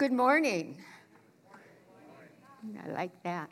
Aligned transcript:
Good 0.00 0.12
morning. 0.12 0.78
I 2.82 2.88
like 2.88 3.22
that. 3.22 3.50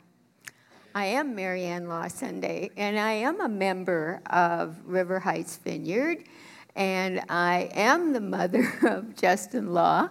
I 0.95 1.05
am 1.05 1.35
Maryanne 1.35 1.87
Law 1.87 2.05
Sunde, 2.05 2.71
and 2.75 2.97
I 2.97 3.11
am 3.11 3.39
a 3.39 3.47
member 3.47 4.19
of 4.31 4.75
River 4.83 5.19
Heights 5.19 5.57
Vineyard, 5.57 6.23
and 6.75 7.21
I 7.29 7.69
am 7.75 8.13
the 8.13 8.19
mother 8.19 8.67
of 8.81 9.15
Justin 9.15 9.75
Law 9.75 10.09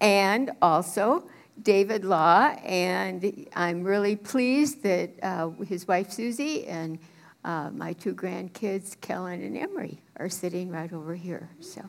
and 0.00 0.52
also 0.62 1.28
David 1.60 2.06
Law, 2.06 2.56
and 2.64 3.46
I'm 3.54 3.82
really 3.82 4.16
pleased 4.16 4.82
that 4.84 5.10
uh, 5.22 5.50
his 5.68 5.86
wife 5.86 6.10
Susie 6.10 6.66
and 6.66 6.98
uh, 7.44 7.68
my 7.74 7.92
two 7.92 8.14
grandkids, 8.14 8.98
Kellen 9.02 9.42
and 9.42 9.54
Emery, 9.54 10.00
are 10.16 10.30
sitting 10.30 10.70
right 10.70 10.94
over 10.94 11.14
here. 11.14 11.50
So 11.60 11.82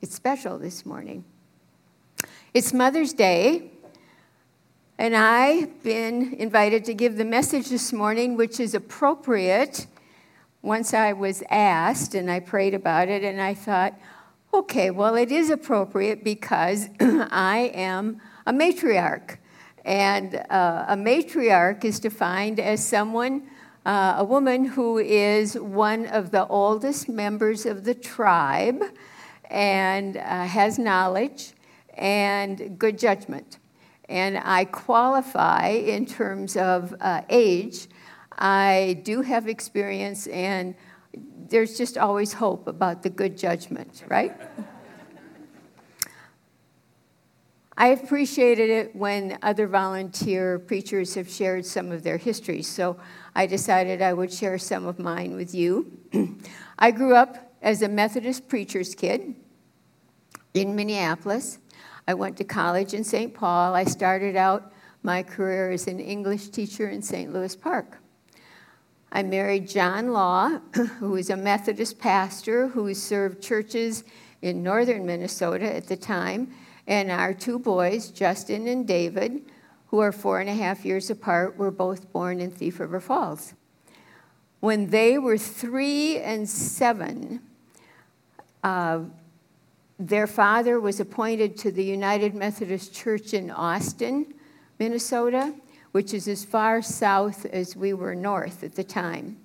it's 0.00 0.14
special 0.14 0.60
this 0.60 0.86
morning. 0.86 1.24
It's 2.56 2.72
Mother's 2.72 3.12
Day, 3.12 3.70
and 4.96 5.14
I've 5.14 5.82
been 5.82 6.32
invited 6.38 6.86
to 6.86 6.94
give 6.94 7.18
the 7.18 7.24
message 7.26 7.68
this 7.68 7.92
morning, 7.92 8.34
which 8.34 8.58
is 8.60 8.74
appropriate. 8.74 9.86
Once 10.62 10.94
I 10.94 11.12
was 11.12 11.42
asked, 11.50 12.14
and 12.14 12.30
I 12.30 12.40
prayed 12.40 12.72
about 12.72 13.10
it, 13.10 13.22
and 13.22 13.42
I 13.42 13.52
thought, 13.52 13.92
okay, 14.54 14.90
well, 14.90 15.16
it 15.16 15.30
is 15.30 15.50
appropriate 15.50 16.24
because 16.24 16.88
I 17.00 17.70
am 17.74 18.22
a 18.46 18.54
matriarch. 18.54 19.36
And 19.84 20.36
uh, 20.48 20.86
a 20.88 20.96
matriarch 20.96 21.84
is 21.84 22.00
defined 22.00 22.58
as 22.58 22.82
someone, 22.82 23.50
uh, 23.84 24.14
a 24.16 24.24
woman 24.24 24.64
who 24.64 24.96
is 24.96 25.58
one 25.58 26.06
of 26.06 26.30
the 26.30 26.46
oldest 26.46 27.06
members 27.06 27.66
of 27.66 27.84
the 27.84 27.92
tribe 27.92 28.82
and 29.50 30.16
uh, 30.16 30.46
has 30.46 30.78
knowledge 30.78 31.52
and 31.96 32.78
good 32.78 32.98
judgment. 32.98 33.58
And 34.08 34.38
I 34.38 34.66
qualify 34.66 35.68
in 35.68 36.06
terms 36.06 36.56
of 36.56 36.94
uh, 37.00 37.22
age. 37.28 37.88
I 38.38 39.00
do 39.02 39.22
have 39.22 39.48
experience, 39.48 40.26
and 40.28 40.74
there's 41.48 41.76
just 41.76 41.98
always 41.98 42.34
hope 42.34 42.68
about 42.68 43.02
the 43.02 43.10
good 43.10 43.36
judgment, 43.36 44.04
right? 44.08 44.32
I 47.78 47.88
appreciated 47.88 48.70
it 48.70 48.96
when 48.96 49.38
other 49.42 49.66
volunteer 49.66 50.58
preachers 50.58 51.14
have 51.14 51.28
shared 51.28 51.66
some 51.66 51.92
of 51.92 52.02
their 52.02 52.16
histories, 52.16 52.66
so 52.66 52.96
I 53.34 53.46
decided 53.46 54.00
I 54.00 54.14
would 54.14 54.32
share 54.32 54.56
some 54.56 54.86
of 54.86 54.98
mine 54.98 55.34
with 55.34 55.54
you. 55.54 55.98
I 56.78 56.90
grew 56.90 57.14
up 57.14 57.52
as 57.60 57.82
a 57.82 57.88
Methodist 57.88 58.48
preacher's 58.48 58.94
kid 58.94 59.34
in 60.54 60.74
Minneapolis. 60.74 61.58
I 62.08 62.14
went 62.14 62.36
to 62.36 62.44
college 62.44 62.94
in 62.94 63.02
St. 63.02 63.34
Paul. 63.34 63.74
I 63.74 63.84
started 63.84 64.36
out 64.36 64.72
my 65.02 65.22
career 65.22 65.72
as 65.72 65.88
an 65.88 65.98
English 65.98 66.48
teacher 66.50 66.88
in 66.88 67.02
St. 67.02 67.32
Louis 67.32 67.56
Park. 67.56 67.98
I 69.10 69.22
married 69.22 69.68
John 69.68 70.12
Law, 70.12 70.60
who 71.00 71.10
was 71.10 71.30
a 71.30 71.36
Methodist 71.36 71.98
pastor 71.98 72.68
who 72.68 72.92
served 72.94 73.42
churches 73.42 74.04
in 74.40 74.62
northern 74.62 75.04
Minnesota 75.04 75.74
at 75.74 75.88
the 75.88 75.96
time, 75.96 76.52
and 76.86 77.10
our 77.10 77.34
two 77.34 77.58
boys, 77.58 78.10
Justin 78.10 78.68
and 78.68 78.86
David, 78.86 79.42
who 79.88 79.98
are 79.98 80.12
four 80.12 80.40
and 80.40 80.48
a 80.48 80.54
half 80.54 80.84
years 80.84 81.10
apart, 81.10 81.56
were 81.56 81.70
both 81.72 82.12
born 82.12 82.40
in 82.40 82.50
Thief 82.50 82.78
River 82.78 83.00
Falls. 83.00 83.54
When 84.60 84.90
they 84.90 85.18
were 85.18 85.38
three 85.38 86.18
and 86.18 86.48
seven, 86.48 87.42
uh, 88.62 89.00
their 89.98 90.26
father 90.26 90.78
was 90.78 91.00
appointed 91.00 91.56
to 91.58 91.72
the 91.72 91.84
United 91.84 92.34
Methodist 92.34 92.94
Church 92.94 93.32
in 93.32 93.50
Austin, 93.50 94.34
Minnesota, 94.78 95.54
which 95.92 96.12
is 96.12 96.28
as 96.28 96.44
far 96.44 96.82
south 96.82 97.46
as 97.46 97.74
we 97.74 97.94
were 97.94 98.14
north 98.14 98.62
at 98.62 98.74
the 98.74 98.84
time. 98.84 99.38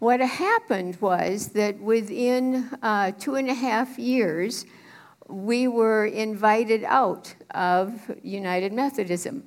What 0.00 0.20
happened 0.20 0.96
was 1.00 1.48
that 1.48 1.78
within 1.78 2.70
uh, 2.82 3.12
two 3.12 3.36
and 3.36 3.48
a 3.48 3.54
half 3.54 3.98
years, 3.98 4.64
we 5.28 5.68
were 5.68 6.06
invited 6.06 6.82
out 6.84 7.32
of 7.50 8.10
United 8.22 8.72
Methodism. 8.72 9.44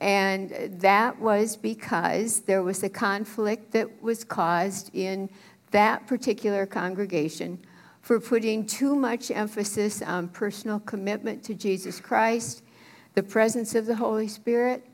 And 0.00 0.50
that 0.80 1.18
was 1.18 1.56
because 1.56 2.40
there 2.40 2.62
was 2.62 2.82
a 2.82 2.88
conflict 2.88 3.72
that 3.72 4.02
was 4.02 4.24
caused 4.24 4.90
in 4.94 5.30
that 5.70 6.06
particular 6.06 6.66
congregation 6.66 7.64
for 8.00 8.18
putting 8.18 8.66
too 8.66 8.94
much 8.94 9.30
emphasis 9.30 10.02
on 10.02 10.28
personal 10.28 10.80
commitment 10.80 11.42
to 11.44 11.54
Jesus 11.54 12.00
Christ, 12.00 12.62
the 13.14 13.22
presence 13.22 13.74
of 13.74 13.86
the 13.86 13.96
Holy 13.96 14.28
Spirit, 14.28 14.86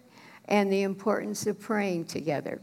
and 0.46 0.72
the 0.72 0.82
importance 0.82 1.46
of 1.46 1.60
praying 1.60 2.04
together. 2.06 2.60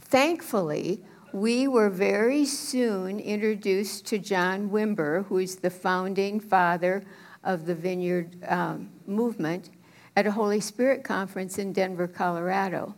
Thankfully, 0.00 1.04
we 1.32 1.68
were 1.68 1.90
very 1.90 2.44
soon 2.44 3.20
introduced 3.20 4.06
to 4.06 4.18
John 4.18 4.70
Wimber, 4.70 5.24
who 5.26 5.38
is 5.38 5.56
the 5.56 5.70
founding 5.70 6.40
father 6.40 7.04
of 7.44 7.66
the 7.66 7.74
Vineyard 7.74 8.36
um, 8.48 8.90
movement, 9.06 9.70
at 10.16 10.26
a 10.26 10.32
Holy 10.32 10.60
Spirit 10.60 11.04
conference 11.04 11.58
in 11.58 11.72
Denver, 11.72 12.08
Colorado. 12.08 12.94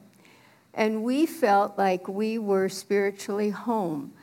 And 0.75 1.05
we 1.05 1.27
felt 1.27 1.77
like 1.77 2.09
we 2.09 2.39
were 2.39 2.69
spiritually 2.71 3.51
home. 3.51 4.15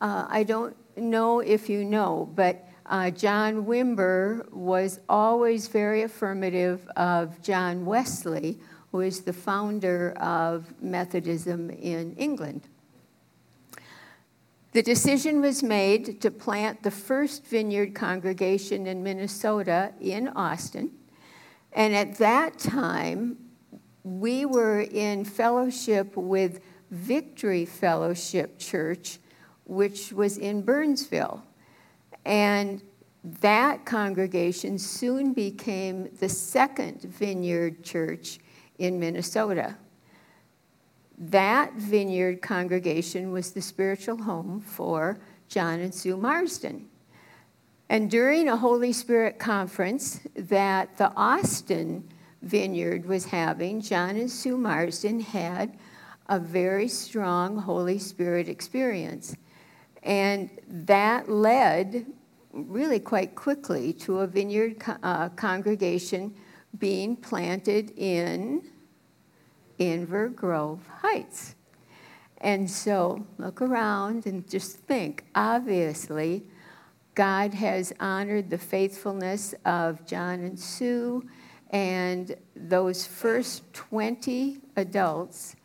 Uh, 0.00 0.26
I 0.28 0.42
don't 0.44 0.74
know 1.00 1.40
if 1.40 1.68
you 1.68 1.84
know, 1.84 2.30
but 2.34 2.68
uh, 2.86 3.10
John 3.10 3.64
Wimber 3.66 4.50
was 4.52 5.00
always 5.08 5.68
very 5.68 6.02
affirmative 6.02 6.86
of 6.96 7.40
John 7.42 7.84
Wesley, 7.84 8.58
who 8.92 9.00
is 9.00 9.20
the 9.20 9.32
founder 9.32 10.12
of 10.12 10.72
Methodism 10.80 11.70
in 11.70 12.14
England. 12.16 12.62
The 14.72 14.82
decision 14.82 15.40
was 15.40 15.62
made 15.62 16.20
to 16.20 16.30
plant 16.30 16.82
the 16.82 16.90
first 16.90 17.46
vineyard 17.46 17.94
congregation 17.94 18.86
in 18.86 19.02
Minnesota 19.02 19.92
in 20.00 20.28
Austin. 20.28 20.92
And 21.72 21.94
at 21.94 22.16
that 22.18 22.58
time, 22.58 23.36
we 24.02 24.44
were 24.46 24.80
in 24.80 25.24
fellowship 25.24 26.16
with 26.16 26.60
Victory 26.90 27.64
Fellowship 27.64 28.58
Church 28.58 29.18
which 29.68 30.12
was 30.12 30.38
in 30.38 30.62
Burnsville. 30.62 31.42
And 32.24 32.82
that 33.22 33.84
congregation 33.84 34.78
soon 34.78 35.32
became 35.32 36.08
the 36.18 36.28
second 36.28 37.02
vineyard 37.02 37.84
church 37.84 38.38
in 38.78 38.98
Minnesota. 38.98 39.76
That 41.18 41.74
vineyard 41.74 42.42
congregation 42.42 43.32
was 43.32 43.52
the 43.52 43.60
spiritual 43.60 44.22
home 44.22 44.60
for 44.60 45.18
John 45.48 45.80
and 45.80 45.94
Sue 45.94 46.16
Marsden. 46.16 46.88
And 47.88 48.10
during 48.10 48.48
a 48.48 48.56
Holy 48.56 48.92
Spirit 48.92 49.38
conference 49.38 50.20
that 50.36 50.96
the 50.96 51.12
Austin 51.16 52.08
vineyard 52.42 53.06
was 53.06 53.26
having, 53.26 53.80
John 53.80 54.16
and 54.16 54.30
Sue 54.30 54.56
Marsden 54.56 55.20
had 55.20 55.76
a 56.28 56.38
very 56.38 56.86
strong 56.86 57.56
Holy 57.56 57.98
Spirit 57.98 58.48
experience. 58.48 59.34
And 60.02 60.50
that 60.68 61.28
led 61.28 62.06
really 62.52 63.00
quite 63.00 63.34
quickly 63.34 63.92
to 63.92 64.20
a 64.20 64.26
vineyard 64.26 64.82
uh, 65.02 65.28
congregation 65.30 66.34
being 66.78 67.16
planted 67.16 67.92
in 67.96 68.62
Inver 69.78 70.34
Grove 70.34 70.86
Heights. 71.00 71.54
And 72.38 72.70
so 72.70 73.26
look 73.38 73.60
around 73.60 74.26
and 74.26 74.48
just 74.48 74.78
think 74.78 75.24
obviously, 75.34 76.44
God 77.14 77.52
has 77.54 77.92
honored 77.98 78.48
the 78.48 78.58
faithfulness 78.58 79.54
of 79.64 80.06
John 80.06 80.40
and 80.40 80.58
Sue, 80.58 81.28
and 81.70 82.36
those 82.54 83.06
first 83.06 83.72
20 83.74 84.58
adults 84.76 85.56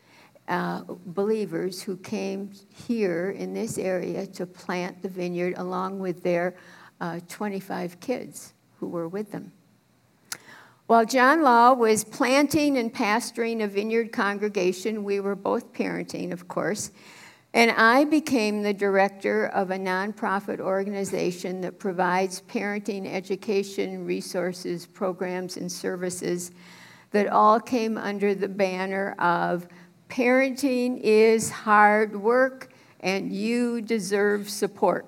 uh, 0.48 0.82
believers 1.06 1.82
who 1.82 1.98
came 1.98 2.52
here 2.88 3.32
in 3.32 3.54
this 3.54 3.78
area 3.78 4.28
to 4.28 4.46
plant 4.46 5.02
the 5.02 5.10
vineyard 5.10 5.54
along 5.58 6.00
with 6.00 6.24
their 6.24 6.56
uh, 7.00 7.20
25 7.28 8.00
kids 8.00 8.54
who 8.80 8.88
were 8.88 9.08
with 9.08 9.32
them. 9.32 9.52
While 10.88 11.06
John 11.06 11.42
Law 11.42 11.74
was 11.74 12.04
planting 12.04 12.78
and 12.78 12.94
pastoring 12.94 13.64
a 13.64 13.68
vineyard 13.68 14.12
congregation, 14.12 15.06
we 15.06 15.22
were 15.22 15.36
both 15.36 15.72
parenting, 15.74 16.34
of 16.34 16.48
course, 16.50 16.92
and 17.54 17.72
I 17.72 18.04
became 18.04 18.64
the 18.64 18.74
director 18.74 19.46
of 19.48 19.72
a 19.72 19.78
nonprofit 19.78 20.60
organization 20.60 21.62
that 21.62 21.80
provides 21.80 22.42
parenting 22.42 23.12
education, 23.12 24.06
resources, 24.06 24.86
programs, 24.86 25.56
and 25.56 25.72
services 25.72 26.52
that 27.12 27.28
all 27.28 27.60
came 27.60 27.98
under 27.98 28.34
the 28.34 28.48
banner 28.48 29.16
of 29.20 29.68
Parenting 30.14 31.00
is 31.02 31.50
hard 31.50 32.16
work 32.16 32.72
and 33.00 33.34
you 33.34 33.82
deserve 33.82 34.48
support. 34.48 35.08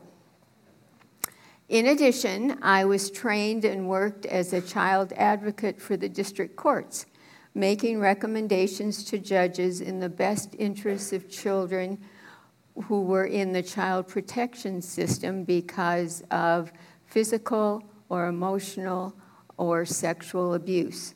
In 1.69 1.85
addition, 1.85 2.57
I 2.63 2.85
was 2.85 3.11
trained 3.11 3.65
and 3.65 3.87
worked 3.87 4.25
as 4.25 4.51
a 4.51 4.61
child 4.61 5.13
advocate 5.15 5.79
for 5.79 5.95
the 5.95 6.09
district 6.09 6.55
courts, 6.55 7.05
making 7.53 7.99
recommendations 7.99 9.03
to 9.03 9.19
judges 9.19 9.79
in 9.79 9.99
the 9.99 10.09
best 10.09 10.55
interests 10.57 11.13
of 11.13 11.29
children 11.29 11.99
who 12.85 13.03
were 13.03 13.25
in 13.25 13.53
the 13.53 13.61
child 13.61 14.07
protection 14.07 14.81
system 14.81 15.43
because 15.43 16.23
of 16.31 16.73
physical 17.05 17.83
or 18.09 18.25
emotional 18.25 19.15
or 19.57 19.85
sexual 19.85 20.55
abuse. 20.55 21.13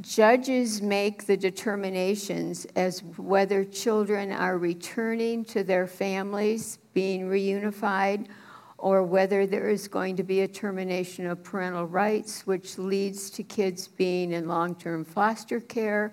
Judges 0.00 0.82
make 0.82 1.24
the 1.26 1.36
determinations 1.36 2.64
as 2.74 3.02
whether 3.16 3.64
children 3.64 4.32
are 4.32 4.58
returning 4.58 5.44
to 5.44 5.62
their 5.62 5.86
families, 5.86 6.78
being 6.94 7.28
reunified, 7.28 8.26
or 8.76 9.04
whether 9.04 9.46
there 9.46 9.68
is 9.68 9.86
going 9.86 10.16
to 10.16 10.24
be 10.24 10.40
a 10.40 10.48
termination 10.48 11.26
of 11.26 11.44
parental 11.44 11.86
rights, 11.86 12.44
which 12.44 12.76
leads 12.76 13.30
to 13.30 13.44
kids 13.44 13.86
being 13.86 14.32
in 14.32 14.48
long 14.48 14.74
term 14.74 15.04
foster 15.04 15.60
care 15.60 16.12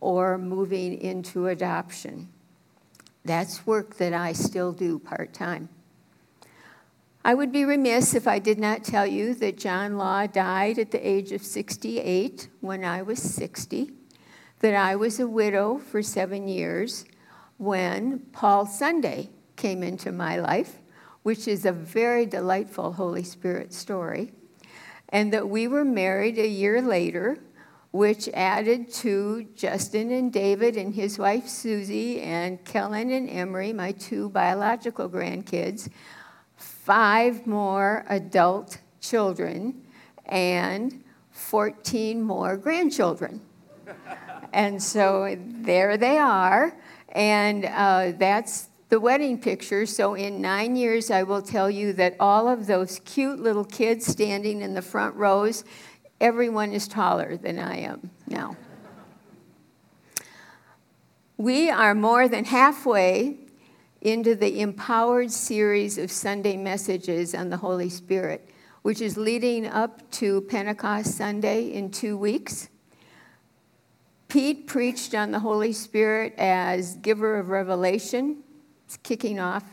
or 0.00 0.38
moving 0.38 1.00
into 1.00 1.48
adoption. 1.48 2.28
That's 3.24 3.66
work 3.66 3.96
that 3.96 4.14
I 4.14 4.32
still 4.32 4.72
do 4.72 4.98
part 4.98 5.34
time. 5.34 5.68
I 7.24 7.34
would 7.34 7.52
be 7.52 7.64
remiss 7.64 8.14
if 8.14 8.26
I 8.26 8.38
did 8.38 8.58
not 8.58 8.84
tell 8.84 9.06
you 9.06 9.34
that 9.34 9.58
John 9.58 9.96
Law 9.96 10.26
died 10.26 10.78
at 10.78 10.90
the 10.90 11.06
age 11.06 11.32
of 11.32 11.42
68 11.42 12.48
when 12.60 12.84
I 12.84 13.02
was 13.02 13.20
60, 13.20 13.90
that 14.60 14.74
I 14.74 14.96
was 14.96 15.20
a 15.20 15.26
widow 15.26 15.78
for 15.78 16.02
seven 16.02 16.48
years 16.48 17.04
when 17.58 18.20
Paul 18.32 18.66
Sunde 18.66 19.28
came 19.56 19.82
into 19.82 20.12
my 20.12 20.36
life 20.36 20.78
which 21.28 21.46
is 21.46 21.66
a 21.66 21.72
very 21.72 22.24
delightful 22.24 22.92
Holy 22.92 23.22
Spirit 23.22 23.74
story, 23.74 24.32
and 25.10 25.30
that 25.30 25.46
we 25.46 25.68
were 25.68 25.84
married 25.84 26.38
a 26.38 26.48
year 26.48 26.80
later, 26.80 27.36
which 27.90 28.30
added 28.32 28.90
to 28.92 29.46
Justin 29.54 30.10
and 30.10 30.32
David 30.32 30.78
and 30.78 30.94
his 30.94 31.18
wife 31.18 31.46
Susie 31.46 32.22
and 32.22 32.64
Kellen 32.64 33.10
and 33.10 33.28
Emery, 33.28 33.74
my 33.74 33.92
two 33.92 34.30
biological 34.30 35.06
grandkids, 35.06 35.90
five 36.88 37.46
more 37.46 38.02
adult 38.08 38.78
children 38.98 39.78
and 40.24 41.04
14 41.32 42.22
more 42.22 42.56
grandchildren. 42.56 43.42
and 44.54 44.82
so 44.82 45.36
there 45.38 45.98
they 45.98 46.16
are, 46.16 46.74
and 47.10 47.66
uh, 47.66 48.12
that's 48.16 48.70
the 48.88 48.98
wedding 48.98 49.38
pictures. 49.38 49.94
So, 49.94 50.14
in 50.14 50.40
nine 50.40 50.76
years, 50.76 51.10
I 51.10 51.24
will 51.24 51.42
tell 51.42 51.70
you 51.70 51.92
that 51.92 52.16
all 52.18 52.48
of 52.48 52.66
those 52.66 53.02
cute 53.04 53.38
little 53.38 53.66
kids 53.66 54.06
standing 54.06 54.62
in 54.62 54.72
the 54.72 54.80
front 54.80 55.14
rows, 55.14 55.64
everyone 56.22 56.72
is 56.72 56.88
taller 56.88 57.36
than 57.36 57.58
I 57.58 57.80
am 57.80 58.10
now. 58.26 58.56
We 61.36 61.68
are 61.68 61.94
more 61.94 62.28
than 62.28 62.46
halfway 62.46 63.47
into 64.00 64.34
the 64.34 64.60
Empowered 64.60 65.30
series 65.30 65.98
of 65.98 66.10
Sunday 66.10 66.56
messages 66.56 67.34
on 67.34 67.50
the 67.50 67.56
Holy 67.56 67.88
Spirit, 67.88 68.48
which 68.82 69.00
is 69.00 69.16
leading 69.16 69.66
up 69.66 70.10
to 70.12 70.40
Pentecost 70.42 71.16
Sunday 71.16 71.72
in 71.72 71.90
two 71.90 72.16
weeks. 72.16 72.68
Pete 74.28 74.66
preached 74.66 75.14
on 75.14 75.30
the 75.30 75.40
Holy 75.40 75.72
Spirit 75.72 76.34
as 76.36 76.96
giver 76.96 77.38
of 77.38 77.48
revelation 77.48 78.42
it's 78.88 78.96
kicking 78.96 79.38
off 79.38 79.64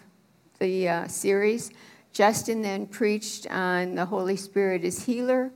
the 0.60 0.90
uh, 0.90 1.08
series. 1.08 1.72
Justin 2.12 2.62
then 2.62 2.86
preached 2.86 3.48
on 3.50 3.96
the 3.96 4.04
Holy 4.04 4.36
Spirit 4.36 4.84
as 4.84 5.06
healer. 5.06 5.52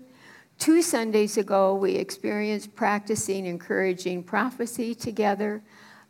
Two 0.59 0.81
Sundays 0.81 1.35
ago, 1.35 1.75
we 1.75 1.95
experienced 1.95 2.73
practicing 2.73 3.45
encouraging 3.45 4.23
prophecy 4.23 4.95
together. 4.95 5.61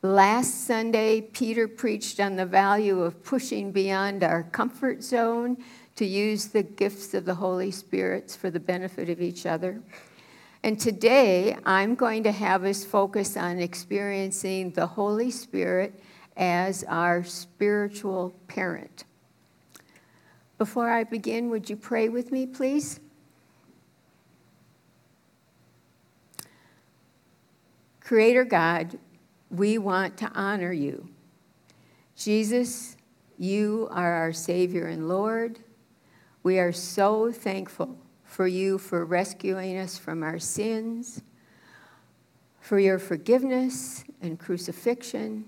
Last 0.02 0.66
Sunday, 0.66 1.20
Peter 1.20 1.68
preached 1.68 2.22
on 2.22 2.38
the 2.38 2.46
value 2.46 3.02
of 3.02 3.22
pushing 3.22 3.74
beyond 3.74 4.24
our 4.24 4.44
comfort 4.44 5.04
zone 5.04 5.58
to 5.98 6.06
use 6.06 6.48
the 6.48 6.64
gifts 6.64 7.14
of 7.14 7.26
the 7.26 7.36
Holy 7.36 7.70
Spirit 7.70 8.38
for 8.40 8.50
the 8.50 8.62
benefit 8.62 9.10
of 9.10 9.22
each 9.22 9.46
other. 9.46 9.82
And 10.64 10.80
today, 10.80 11.58
I'm 11.66 11.96
going 11.96 12.24
to 12.24 12.32
have 12.32 12.64
us 12.64 12.86
focus 12.86 13.36
on 13.36 13.60
experiencing 13.60 14.72
the 14.72 14.88
Holy 14.88 15.32
Spirit 15.32 16.02
as 16.38 16.86
our 16.88 17.22
spiritual 17.26 18.34
parent. 18.48 19.04
Before 20.58 20.90
I 20.90 21.04
begin, 21.04 21.50
would 21.50 21.70
you 21.70 21.76
pray 21.76 22.08
with 22.08 22.32
me, 22.32 22.46
please? 22.46 23.02
Creator 28.00 28.46
God, 28.46 28.98
we 29.50 29.78
want 29.78 30.18
to 30.18 30.32
honor 30.34 30.72
you. 30.72 31.10
Jesus, 32.16 32.98
you 33.38 33.88
are 33.92 34.14
our 34.14 34.34
Savior 34.34 34.88
and 34.88 35.08
Lord. 35.08 35.60
We 36.44 36.60
are 36.60 36.72
so 36.72 37.32
thankful 37.32 37.98
for 38.24 38.48
you 38.48 38.78
for 38.78 39.06
rescuing 39.06 39.78
us 39.78 39.98
from 39.98 40.24
our 40.24 40.40
sins, 40.40 41.22
for 42.60 42.80
your 42.80 43.00
forgiveness 43.00 44.04
and 44.22 44.38
crucifixion 44.40 45.46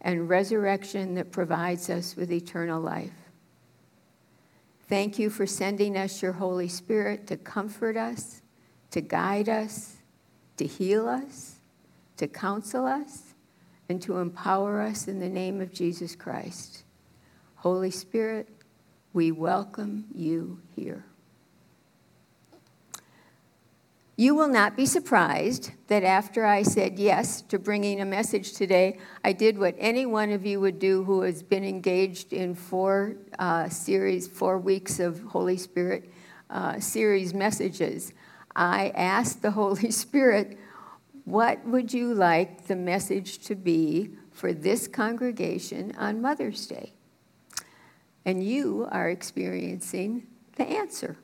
and 0.00 0.28
resurrection 0.28 1.14
that 1.14 1.30
provides 1.30 1.90
us 1.90 2.16
with 2.16 2.32
eternal 2.32 2.80
life. 2.80 3.12
Thank 4.88 5.18
you 5.18 5.30
for 5.30 5.46
sending 5.46 5.96
us 5.96 6.22
your 6.22 6.32
Holy 6.32 6.68
Spirit 6.68 7.26
to 7.28 7.36
comfort 7.36 7.96
us, 7.96 8.42
to 8.90 9.00
guide 9.00 9.48
us, 9.48 9.96
to 10.56 10.66
heal 10.66 11.08
us, 11.08 11.56
to 12.16 12.28
counsel 12.28 12.86
us, 12.86 13.31
and 13.88 14.00
to 14.02 14.18
empower 14.18 14.80
us 14.80 15.08
in 15.08 15.18
the 15.18 15.28
name 15.28 15.60
of 15.60 15.72
Jesus 15.72 16.14
Christ. 16.16 16.84
Holy 17.56 17.90
Spirit, 17.90 18.48
we 19.12 19.30
welcome 19.30 20.06
you 20.14 20.60
here. 20.74 21.04
You 24.16 24.34
will 24.34 24.48
not 24.48 24.76
be 24.76 24.84
surprised 24.84 25.72
that 25.88 26.04
after 26.04 26.44
I 26.44 26.62
said 26.62 26.98
yes 26.98 27.40
to 27.42 27.58
bringing 27.58 28.00
a 28.00 28.04
message 28.04 28.52
today, 28.52 28.98
I 29.24 29.32
did 29.32 29.58
what 29.58 29.74
any 29.78 30.06
one 30.06 30.30
of 30.30 30.44
you 30.44 30.60
would 30.60 30.78
do 30.78 31.02
who 31.04 31.22
has 31.22 31.42
been 31.42 31.64
engaged 31.64 32.32
in 32.32 32.54
four 32.54 33.16
uh, 33.38 33.68
series, 33.68 34.28
four 34.28 34.58
weeks 34.58 35.00
of 35.00 35.22
Holy 35.22 35.56
Spirit 35.56 36.12
uh, 36.50 36.78
series 36.78 37.32
messages. 37.32 38.12
I 38.54 38.90
asked 38.94 39.40
the 39.40 39.50
Holy 39.52 39.90
Spirit, 39.90 40.58
what 41.24 41.64
would 41.64 41.92
you 41.92 42.14
like 42.14 42.66
the 42.66 42.76
message 42.76 43.38
to 43.46 43.54
be 43.54 44.10
for 44.32 44.52
this 44.52 44.88
congregation 44.88 45.94
on 45.96 46.20
Mother's 46.20 46.66
Day? 46.66 46.92
And 48.24 48.42
you 48.44 48.88
are 48.90 49.08
experiencing 49.08 50.26
the 50.56 50.64
answer. 50.64 51.16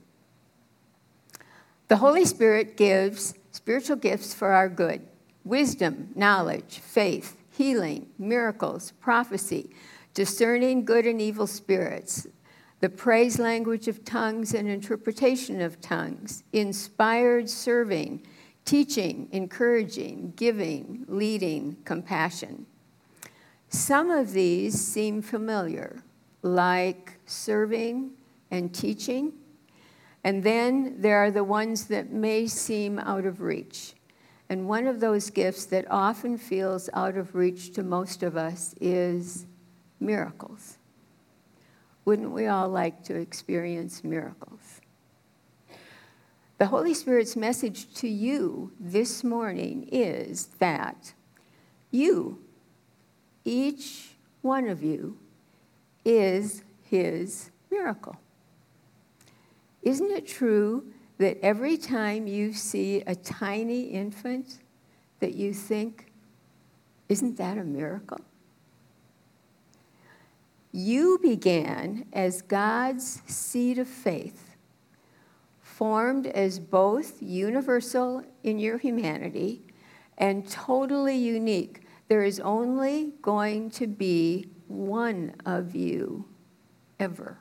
The 1.88 1.96
Holy 1.96 2.24
Spirit 2.24 2.76
gives 2.76 3.34
spiritual 3.50 3.96
gifts 3.96 4.34
for 4.34 4.52
our 4.52 4.68
good 4.68 5.06
wisdom, 5.44 6.10
knowledge, 6.14 6.80
faith, 6.80 7.38
healing, 7.50 8.08
miracles, 8.18 8.92
prophecy, 9.00 9.70
discerning 10.14 10.84
good 10.84 11.06
and 11.06 11.20
evil 11.20 11.46
spirits, 11.46 12.26
the 12.80 12.88
praise 12.88 13.38
language 13.38 13.88
of 13.88 14.04
tongues 14.04 14.54
and 14.54 14.68
interpretation 14.68 15.60
of 15.60 15.80
tongues, 15.80 16.44
inspired 16.52 17.48
serving, 17.48 18.24
teaching, 18.68 19.28
encouraging, 19.32 20.32
giving, 20.37 21.04
leading, 21.08 21.76
compassion. 21.84 22.66
Some 23.68 24.10
of 24.10 24.32
these 24.32 24.80
seem 24.80 25.22
familiar, 25.22 26.02
like 26.42 27.18
serving 27.26 28.12
and 28.50 28.75
teaching 28.75 29.32
and 30.25 30.42
then 30.42 31.00
there 31.00 31.18
are 31.18 31.30
the 31.30 31.44
ones 31.44 31.87
that 31.87 32.10
may 32.10 32.46
seem 32.46 32.98
out 32.98 33.25
of 33.25 33.40
reach. 33.40 33.94
And 34.48 34.68
one 34.68 34.87
of 34.87 35.00
those 35.00 35.30
gifts 35.30 35.66
that 35.66 35.90
often 35.90 36.38
feels 36.38 36.88
out 36.94 37.16
of 37.16 37.34
reach 37.34 37.72
to 37.75 37.82
most 37.82 38.22
of 38.22 38.37
us 38.37 38.75
is 38.80 39.46
miracles. 40.00 40.78
Wouldn't 42.04 42.30
we 42.30 42.46
all 42.46 42.68
like 42.68 43.02
to 43.04 43.14
experience 43.14 44.02
miracles? 44.02 44.77
The 46.58 46.66
Holy 46.66 46.92
Spirit's 46.92 47.36
message 47.36 47.94
to 47.94 48.08
you 48.08 48.72
this 48.80 49.22
morning 49.22 49.88
is 49.92 50.46
that 50.58 51.14
you, 51.92 52.42
each 53.44 54.16
one 54.42 54.68
of 54.68 54.82
you, 54.82 55.18
is 56.04 56.64
His 56.82 57.52
miracle. 57.70 58.16
Isn't 59.82 60.10
it 60.10 60.26
true 60.26 60.84
that 61.18 61.38
every 61.42 61.76
time 61.76 62.26
you 62.26 62.52
see 62.52 63.02
a 63.02 63.14
tiny 63.14 63.82
infant 63.82 64.58
that 65.20 65.36
you 65.36 65.54
think, 65.54 66.12
isn't 67.08 67.36
that 67.36 67.56
a 67.56 67.62
miracle? 67.62 68.20
You 70.72 71.20
began 71.22 72.06
as 72.12 72.42
God's 72.42 73.22
seed 73.26 73.78
of 73.78 73.86
faith, 73.86 74.47
formed 75.78 76.26
as 76.26 76.58
both 76.58 77.23
universal 77.23 78.20
in 78.42 78.58
your 78.58 78.78
humanity 78.78 79.62
and 80.18 80.50
totally 80.50 81.16
unique. 81.16 81.82
There 82.08 82.25
is 82.25 82.40
only 82.40 83.12
going 83.23 83.70
to 83.70 83.87
be 83.87 84.49
one 84.66 85.37
of 85.47 85.76
you 85.76 86.25
ever. 86.99 87.38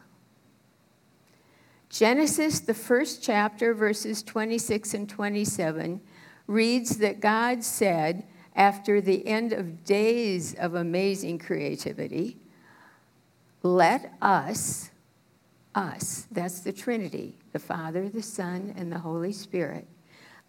Genesis, 1.90 2.60
the 2.60 2.76
first 2.76 3.24
chapter, 3.24 3.74
verses 3.74 4.22
26 4.22 4.94
and 4.94 5.10
27, 5.10 6.00
reads 6.46 6.98
that 6.98 7.20
God 7.20 7.64
said, 7.64 8.24
after 8.56 9.02
the 9.02 9.26
end 9.26 9.52
of 9.52 9.84
days 9.84 10.54
of 10.54 10.76
amazing 10.76 11.40
creativity, 11.40 12.38
let 13.64 14.14
us, 14.22 14.92
us, 15.78 16.28
that's 16.32 16.62
the 16.62 16.74
Trinity, 16.74 17.36
the 17.54 17.60
Father, 17.60 18.10
the 18.10 18.24
Son, 18.24 18.74
and 18.76 18.92
the 18.92 18.98
Holy 18.98 19.32
Spirit, 19.32 19.86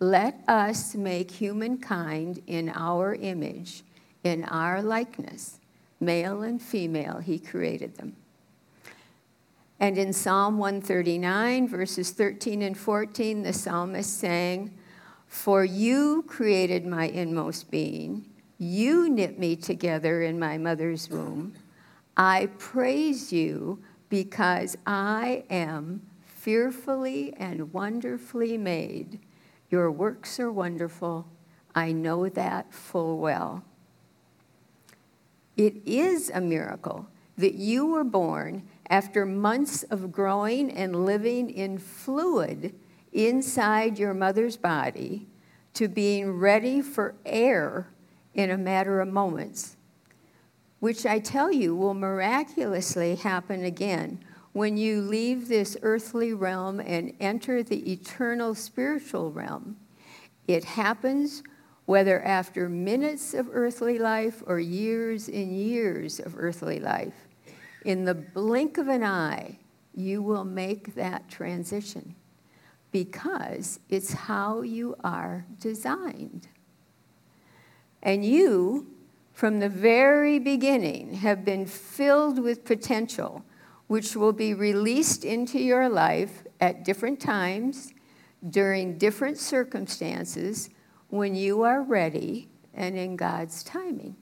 let 0.01 0.41
us 0.49 0.95
make 0.95 1.31
humankind 1.31 2.43
in 2.47 2.71
our 2.71 3.15
image, 3.15 3.83
in 4.25 4.45
our 4.45 4.81
likeness. 4.81 5.59
Male 6.01 6.43
and 6.43 6.63
female, 6.63 7.19
he 7.19 7.39
created 7.39 7.97
them. 7.97 8.17
And 9.81 9.99
in 9.99 10.13
Psalm 10.13 10.57
139, 10.59 11.69
verses 11.69 12.11
13 12.11 12.63
and 12.63 12.77
14, 12.77 13.43
the 13.43 13.53
psalmist 13.53 14.19
sang, 14.19 14.73
For 15.27 15.65
you 15.65 16.25
created 16.27 16.87
my 16.87 17.09
inmost 17.09 17.71
being, 17.71 18.25
you 18.59 19.09
knit 19.09 19.39
me 19.39 19.57
together 19.57 20.23
in 20.23 20.39
my 20.39 20.57
mother's 20.59 21.11
womb. 21.11 21.55
I 22.17 22.49
praise 22.59 23.33
you 23.33 23.81
because 24.09 24.77
I 24.87 25.45
am 25.51 26.03
fearfully 26.25 27.35
and 27.37 27.73
wonderfully 27.73 28.57
made. 28.57 29.21
Your 29.71 29.91
works 29.91 30.41
are 30.41 30.53
wonderful. 30.53 31.27
I 31.75 31.93
know 31.93 32.29
that 32.29 32.73
full 32.73 33.19
well. 33.19 33.65
It 35.57 35.77
is 35.85 36.31
a 36.33 36.41
miracle 36.41 37.09
that 37.37 37.55
you 37.55 37.87
were 37.87 38.05
born 38.05 38.69
after 38.89 39.27
months 39.27 39.83
of 39.85 40.13
growing 40.13 40.71
and 40.71 41.05
living 41.05 41.51
in 41.51 41.79
fluid 41.79 42.75
inside 43.13 43.99
your 43.99 44.15
mother's 44.15 44.57
body 44.57 45.27
to 45.75 45.89
being 45.89 46.33
ready 46.39 46.81
for 46.81 47.15
air 47.25 47.89
in 48.35 48.51
a 48.51 48.59
matter 48.59 49.01
of 49.01 49.09
moments, 49.09 49.77
which 50.81 51.05
I 51.07 51.19
tell 51.19 51.53
you 51.53 51.75
will 51.75 51.95
miraculously 51.95 53.17
happen 53.17 53.65
again 53.65 54.25
when 54.53 54.77
you 54.77 55.01
leave 55.01 55.49
this 55.49 55.77
earthly 55.83 56.33
realm 56.33 56.81
and 56.81 57.15
enter 57.21 57.63
the 57.63 57.93
eternal 57.93 58.55
spiritual 58.55 59.31
realm. 59.31 59.77
It 60.47 60.65
happens 60.65 61.43
whether 61.87 62.23
after 62.23 62.69
minutes 62.69 63.35
of 63.35 63.49
earthly 63.53 63.99
life 63.99 64.43
or 64.47 64.61
years 64.61 65.29
and 65.29 65.57
years 65.57 66.21
of 66.21 66.35
earthly 66.37 66.81
life 66.81 67.29
in 67.85 68.05
the 68.05 68.15
blink 68.15 68.79
of 68.79 68.89
an 68.89 69.03
eye, 69.03 69.59
you 69.95 70.23
will 70.23 70.45
make 70.45 70.95
that 70.95 71.29
transition 71.29 72.15
because 72.93 73.81
it's 73.89 74.13
how 74.13 74.63
you 74.63 74.95
are 75.03 75.47
designed. 75.61 76.49
And 78.03 78.25
you, 78.25 78.87
from 79.39 79.61
the 79.61 79.69
very 79.69 80.41
beginning, 80.41 81.15
have 81.15 81.45
been 81.45 81.65
filled 81.65 82.41
with 82.41 82.65
potential, 82.65 83.45
which 83.87 84.17
will 84.17 84.33
be 84.33 84.53
released 84.53 85.25
into 85.25 85.61
your 85.61 85.89
life 85.89 86.43
at 86.61 86.85
different 86.85 87.21
times, 87.21 87.95
during 88.51 88.99
different 88.99 89.39
circumstances, 89.39 90.71
when 91.11 91.37
you 91.37 91.63
are 91.63 91.83
ready 91.83 92.49
and 92.75 92.97
in 92.99 93.15
God's 93.15 93.63
timing. 93.63 94.17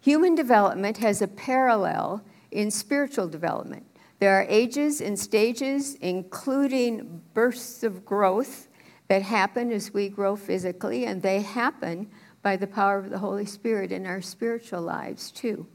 Human 0.00 0.36
development 0.36 0.98
has 0.98 1.20
a 1.20 1.26
parallel 1.26 2.24
in 2.52 2.70
spiritual 2.70 3.26
development. 3.26 3.84
There 4.20 4.38
are 4.38 4.46
ages 4.48 5.00
and 5.00 5.18
stages, 5.18 5.96
including 5.96 7.22
bursts 7.34 7.82
of 7.82 8.04
growth 8.04 8.68
that 9.08 9.22
happen 9.22 9.72
as 9.72 9.92
we 9.92 10.08
grow 10.08 10.36
physically, 10.36 11.06
and 11.06 11.20
they 11.20 11.40
happen 11.40 12.08
by 12.44 12.54
the 12.56 12.66
power 12.68 12.98
of 12.98 13.10
the 13.10 13.18
Holy 13.18 13.46
Spirit 13.46 13.90
in 13.90 14.06
our 14.06 14.20
spiritual 14.20 14.82
lives 14.82 15.32
too. 15.32 15.66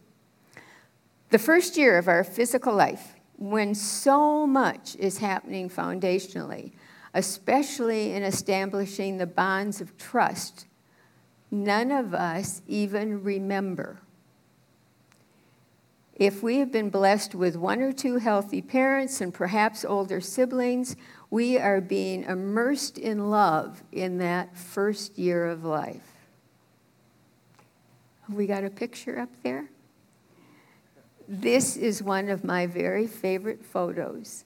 The 1.32 1.40
first 1.40 1.76
year 1.76 1.98
of 1.98 2.08
our 2.08 2.24
physical 2.24 2.74
life, 2.74 3.16
when 3.38 3.74
so 3.74 4.46
much 4.46 4.96
is 4.96 5.18
happening 5.18 5.68
foundationally, 5.70 6.72
especially 7.14 8.14
in 8.14 8.24
establishing 8.24 9.18
the 9.18 9.26
bonds 9.26 9.82
of 9.82 9.98
trust, 9.98 10.68
none 11.50 11.92
of 11.92 12.14
us 12.14 12.62
even 12.68 13.24
remember. 13.24 14.00
If 16.16 16.44
we 16.44 16.58
have 16.58 16.72
been 16.72 16.90
blessed 16.90 17.34
with 17.34 17.56
one 17.56 17.82
or 17.82 17.94
two 17.94 18.18
healthy 18.18 18.62
parents 18.62 19.22
and 19.22 19.34
perhaps 19.34 19.84
older 19.86 20.22
siblings, 20.22 20.96
we 21.32 21.58
are 21.58 21.82
being 21.82 22.26
immersed 22.26 22.98
in 22.98 23.32
love 23.32 23.82
in 23.92 24.20
that 24.20 24.56
first 24.56 25.18
year 25.18 25.48
of 25.48 25.64
life. 25.64 26.19
We 28.32 28.46
got 28.46 28.64
a 28.64 28.70
picture 28.70 29.20
up 29.20 29.30
there? 29.44 29.70
This 31.28 31.76
is 31.76 32.04
one 32.04 32.30
of 32.30 32.44
my 32.44 32.68
very 32.68 33.08
favorite 33.08 33.66
photos. 33.66 34.46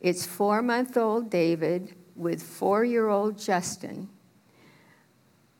It's 0.00 0.26
four 0.26 0.62
month 0.62 0.96
old 0.96 1.30
David 1.30 1.94
with 2.14 2.42
four 2.42 2.84
year 2.84 3.08
old 3.08 3.38
Justin. 3.38 4.08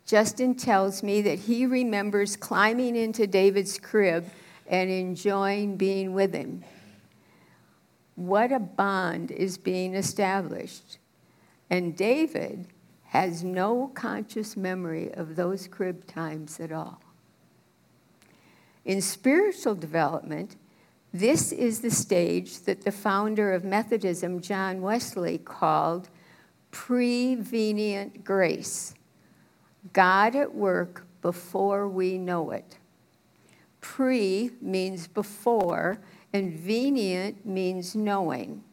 Justin 0.05 0.55
tells 0.55 1.02
me 1.02 1.21
that 1.23 1.38
he 1.40 1.67
remembers 1.67 2.37
climbing 2.37 2.97
into 2.97 3.26
David's 3.26 3.78
crib 3.78 4.31
and 4.67 4.90
enjoying 4.90 5.76
being 5.76 6.14
with 6.14 6.35
Him. 6.35 6.64
What 8.14 8.52
a 8.52 8.59
bond 8.59 9.31
is 9.31 9.59
being 9.59 9.95
established. 9.95 10.99
And 11.71 11.97
David 11.97 12.69
has 13.05 13.45
no 13.45 13.90
conscious 13.95 14.57
memory 14.57 15.12
of 15.12 15.37
those 15.37 15.69
crib 15.69 16.07
times 16.07 16.59
at 16.61 16.73
all. 16.73 17.02
In 18.88 19.02
spiritual 19.02 19.75
development, 19.75 20.57
this 21.12 21.52
is 21.52 21.80
the 21.80 21.90
stage 21.90 22.61
that 22.61 22.87
the 22.87 22.90
founder 22.90 23.52
of 23.52 23.62
Methodism, 23.62 24.40
John 24.40 24.80
Wesley, 24.80 25.37
called 25.37 26.09
prevenient 26.71 28.25
grace 28.25 28.95
God 29.92 30.35
at 30.35 30.54
work 30.54 31.07
before 31.21 31.87
we 31.87 32.16
know 32.16 32.50
it. 32.50 32.78
Pre 33.83 34.52
means 34.62 35.07
before, 35.07 36.00
and 36.33 36.54
venient 36.54 37.45
means 37.45 37.95
knowing. 37.95 38.64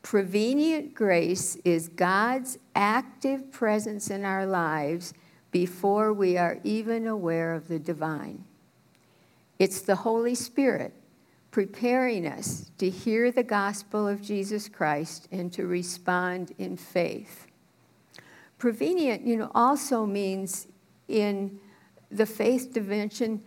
Prevenient 0.00 0.94
grace 0.94 1.56
is 1.66 1.88
God's 1.88 2.58
active 2.74 3.52
presence 3.52 4.08
in 4.08 4.24
our 4.24 4.46
lives 4.46 5.12
before 5.50 6.14
we 6.14 6.38
are 6.38 6.60
even 6.64 7.06
aware 7.06 7.52
of 7.52 7.68
the 7.68 7.78
divine. 7.78 8.47
It's 9.58 9.80
the 9.80 9.96
Holy 9.96 10.34
Spirit 10.34 10.94
preparing 11.50 12.26
us 12.26 12.70
to 12.78 12.88
hear 12.88 13.32
the 13.32 13.42
gospel 13.42 14.06
of 14.06 14.22
Jesus 14.22 14.68
Christ 14.68 15.28
and 15.32 15.52
to 15.52 15.66
respond 15.66 16.52
in 16.58 16.76
faith. 16.76 17.46
Prevenient, 18.58 19.26
you 19.26 19.36
know, 19.36 19.50
also 19.54 20.04
means 20.04 20.68
in 21.08 21.58
the 22.10 22.26
faith 22.26 22.72
dimension 22.72 23.42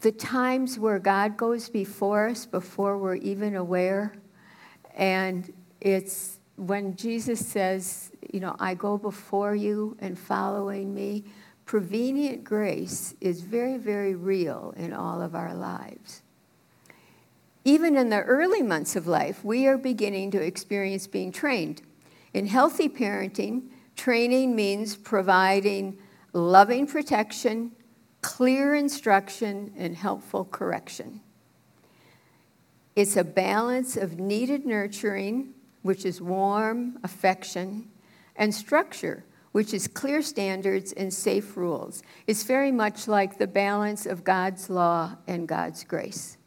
the 0.00 0.12
times 0.12 0.78
where 0.78 0.98
God 0.98 1.36
goes 1.36 1.68
before 1.68 2.28
us 2.28 2.46
before 2.46 2.98
we're 2.98 3.16
even 3.16 3.56
aware. 3.56 4.14
And 4.96 5.52
it's 5.80 6.38
when 6.56 6.96
Jesus 6.96 7.44
says, 7.44 8.12
you 8.32 8.40
know, 8.40 8.56
I 8.58 8.74
go 8.74 8.98
before 8.98 9.54
you 9.54 9.96
and 10.00 10.18
following 10.18 10.94
me, 10.94 11.24
prevenient 11.64 12.44
grace 12.44 13.14
is 13.20 13.42
very, 13.42 13.76
very 13.76 14.14
real 14.14 14.74
in 14.76 14.92
all 14.92 15.22
of 15.22 15.34
our 15.34 15.54
lives. 15.54 16.22
Even 17.64 17.96
in 17.96 18.08
the 18.08 18.22
early 18.22 18.62
months 18.62 18.96
of 18.96 19.06
life, 19.06 19.44
we 19.44 19.66
are 19.66 19.78
beginning 19.78 20.30
to 20.32 20.42
experience 20.42 21.06
being 21.06 21.30
trained. 21.30 21.82
In 22.34 22.46
healthy 22.46 22.88
parenting, 22.88 23.68
training 23.94 24.56
means 24.56 24.96
providing 24.96 25.98
loving 26.32 26.86
protection, 26.86 27.72
clear 28.20 28.74
instruction, 28.74 29.72
and 29.76 29.96
helpful 29.96 30.44
correction. 30.44 31.20
It's 32.96 33.16
a 33.16 33.24
balance 33.24 33.96
of 33.96 34.18
needed 34.18 34.66
nurturing, 34.66 35.54
which 35.82 36.04
is 36.04 36.20
warm 36.20 36.98
affection, 37.04 37.90
and 38.36 38.54
structure, 38.54 39.24
which 39.52 39.72
is 39.72 39.86
clear 39.86 40.22
standards 40.22 40.92
and 40.92 41.12
safe 41.12 41.56
rules. 41.56 42.02
It's 42.26 42.42
very 42.42 42.72
much 42.72 43.06
like 43.06 43.38
the 43.38 43.46
balance 43.46 44.06
of 44.06 44.24
God's 44.24 44.68
law 44.68 45.16
and 45.26 45.46
God's 45.46 45.84
grace. 45.84 46.38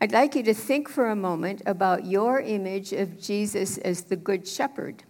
I'd 0.00 0.10
like 0.10 0.34
you 0.34 0.42
to 0.42 0.54
think 0.54 0.88
for 0.88 1.10
a 1.10 1.16
moment 1.16 1.62
about 1.64 2.06
your 2.06 2.40
image 2.40 2.92
of 2.92 3.20
Jesus 3.20 3.78
as 3.78 4.02
the 4.02 4.16
Good 4.16 4.48
Shepherd. 4.48 5.04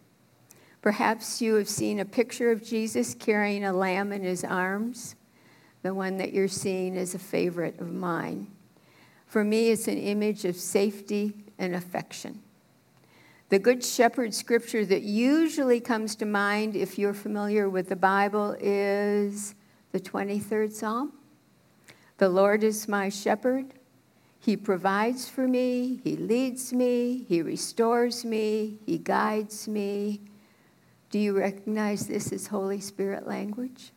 Perhaps 0.82 1.40
you 1.40 1.54
have 1.54 1.68
seen 1.68 2.00
a 2.00 2.04
picture 2.04 2.50
of 2.50 2.62
Jesus 2.62 3.14
carrying 3.14 3.64
a 3.64 3.72
lamb 3.72 4.12
in 4.12 4.22
his 4.22 4.44
arms. 4.44 5.14
The 5.82 5.94
one 5.94 6.18
that 6.18 6.32
you're 6.32 6.48
seeing 6.48 6.96
is 6.96 7.14
a 7.14 7.18
favorite 7.18 7.80
of 7.80 7.90
mine. 7.90 8.48
For 9.26 9.44
me, 9.44 9.70
it's 9.70 9.88
an 9.88 9.96
image 9.96 10.44
of 10.44 10.56
safety 10.56 11.44
and 11.58 11.74
affection. 11.74 12.42
The 13.52 13.58
Good 13.58 13.84
Shepherd 13.84 14.32
scripture 14.32 14.86
that 14.86 15.02
usually 15.02 15.78
comes 15.78 16.16
to 16.16 16.24
mind 16.24 16.74
if 16.74 16.98
you're 16.98 17.12
familiar 17.12 17.68
with 17.68 17.90
the 17.90 17.96
Bible 17.96 18.56
is 18.58 19.54
the 19.90 20.00
23rd 20.00 20.72
Psalm. 20.72 21.12
The 22.16 22.30
Lord 22.30 22.64
is 22.64 22.88
my 22.88 23.10
shepherd. 23.10 23.74
He 24.40 24.56
provides 24.56 25.28
for 25.28 25.46
me, 25.46 26.00
He 26.02 26.16
leads 26.16 26.72
me, 26.72 27.26
He 27.28 27.42
restores 27.42 28.24
me, 28.24 28.78
He 28.86 28.96
guides 28.96 29.68
me. 29.68 30.22
Do 31.10 31.18
you 31.18 31.36
recognize 31.36 32.06
this 32.06 32.32
as 32.32 32.46
Holy 32.46 32.80
Spirit 32.80 33.26
language? 33.26 33.92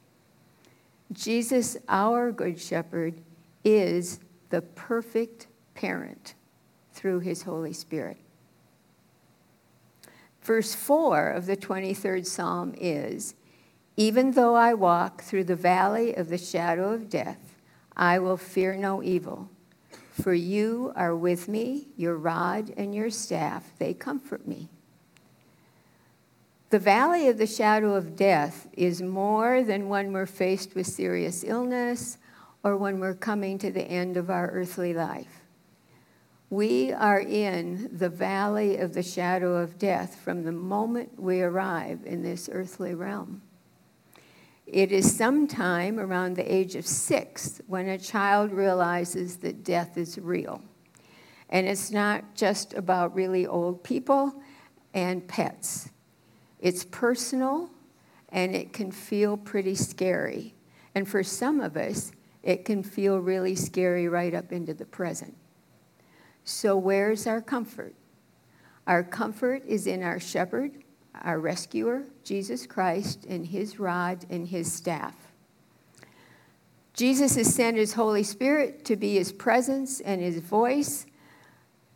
Jesus, 1.14 1.78
our 1.88 2.34
Good 2.34 2.60
Shepherd, 2.60 3.22
is 3.64 4.20
the 4.50 4.64
perfect 4.64 5.48
parent 5.76 6.34
through 6.92 7.22
His 7.22 7.44
Holy 7.44 7.72
Spirit. 7.72 8.18
Verse 10.46 10.74
4 10.74 11.32
of 11.32 11.46
the 11.46 11.58
23rd 11.58 12.26
Psalm 12.26 12.74
is 12.78 13.36
Even 13.98 14.32
though 14.32 14.56
I 14.56 14.74
walk 14.74 15.24
through 15.24 15.44
the 15.44 15.56
valley 15.56 16.16
of 16.16 16.30
the 16.30 16.38
shadow 16.38 16.94
of 16.94 17.10
death, 17.10 17.58
I 17.98 18.20
will 18.20 18.38
fear 18.38 18.78
no 18.78 19.04
evil 19.04 19.50
for 20.22 20.34
you 20.34 20.94
are 20.96 21.16
with 21.16 21.50
me, 21.50 21.90
your 21.98 22.16
rod 22.16 22.74
and 22.78 22.96
your 22.96 23.10
staff, 23.10 23.74
they 23.80 23.94
comfort 23.94 24.48
me. 24.48 24.70
The 26.70 26.80
valley 26.80 27.28
of 27.28 27.38
the 27.38 27.48
shadow 27.48 27.96
of 27.96 28.16
death 28.16 28.68
is 28.74 29.02
more 29.02 29.62
than 29.62 29.90
when 29.90 30.14
we're 30.14 30.26
faced 30.26 30.74
with 30.74 30.88
serious 30.88 31.44
illness 31.44 32.18
or 32.64 32.78
when 32.78 33.00
we're 33.00 33.14
coming 33.14 33.58
to 33.60 33.72
the 33.72 33.84
end 33.84 34.16
of 34.16 34.30
our 34.30 34.50
earthly 34.52 34.94
life. 34.94 35.45
We 36.50 36.94
are 36.94 37.20
in 37.20 37.90
the 37.92 38.10
valley 38.10 38.78
of 38.78 38.94
the 38.94 39.02
shadow 39.02 39.56
of 39.56 39.80
death 39.80 40.16
from 40.24 40.44
the 40.44 40.52
moment 40.52 41.20
we 41.20 41.42
arrive 41.42 42.02
in 42.06 42.22
this 42.22 42.50
earthly 42.52 42.94
realm. 42.94 43.42
It 44.68 44.92
is 44.92 45.16
sometime 45.16 46.00
around 46.00 46.36
the 46.36 46.54
age 46.54 46.76
of 46.76 46.86
six 46.86 47.62
when 47.68 47.88
a 47.88 47.98
child 47.98 48.52
realizes 48.52 49.38
that 49.38 49.64
death 49.64 49.98
is 49.98 50.20
real. 50.20 50.62
And 51.50 51.68
it's 51.68 51.92
not 51.92 52.36
just 52.36 52.74
about 52.74 53.16
really 53.16 53.48
old 53.48 53.84
people 53.84 54.42
and 54.94 55.28
pets, 55.28 55.90
it's 56.60 56.84
personal 56.84 57.70
and 58.30 58.56
it 58.56 58.74
can 58.74 58.92
feel 58.92 59.38
pretty 59.38 59.76
scary. 59.76 60.54
And 60.94 61.08
for 61.08 61.24
some 61.24 61.60
of 61.60 61.76
us, 61.76 62.12
it 62.44 62.66
can 62.66 62.84
feel 62.84 63.20
really 63.20 63.56
scary 63.56 64.08
right 64.08 64.34
up 64.34 64.52
into 64.52 64.74
the 64.74 64.86
present. 64.86 65.36
So, 66.46 66.78
where's 66.78 67.28
our 67.28 67.42
comfort? 67.42 67.94
Our 68.88 69.04
comfort 69.04 69.64
is 69.66 69.88
in 69.88 70.04
our 70.04 70.20
shepherd 70.20 70.84
our 71.24 71.40
rescuer, 71.40 72.04
Jesus 72.24 72.66
Christ, 72.66 73.26
and 73.28 73.46
his 73.48 73.80
rod 73.80 74.26
and 74.30 74.48
his 74.48 74.72
staff. 74.72 75.16
Jesus 76.94 77.36
has 77.36 77.54
sent 77.54 77.78
his 77.78 77.94
Holy 77.94 78.24
Spirit 78.24 78.86
to 78.86 78.96
be 78.96 79.16
his 79.16 79.32
presence 79.32 80.00
and 80.00 80.22
his 80.22 80.40
voice. 80.40 81.06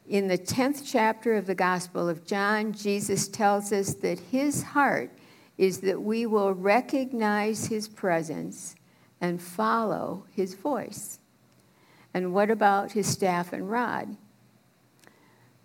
In 0.07 0.27
the 0.27 0.37
10th 0.37 0.83
chapter 0.85 1.35
of 1.35 1.45
the 1.45 1.55
Gospel 1.55 2.09
of 2.09 2.25
John, 2.25 2.73
Jesus 2.73 3.27
tells 3.27 3.71
us 3.71 3.93
that 3.95 4.19
his 4.19 4.63
heart 4.63 5.11
is 5.57 5.79
that 5.81 6.01
we 6.01 6.25
will 6.25 6.53
recognize 6.53 7.67
his 7.67 7.87
presence 7.87 8.75
and 9.21 9.41
follow 9.41 10.25
his 10.31 10.53
voice. 10.55 11.19
And 12.13 12.33
what 12.33 12.49
about 12.49 12.93
his 12.93 13.07
staff 13.07 13.53
and 13.53 13.69
rod? 13.69 14.17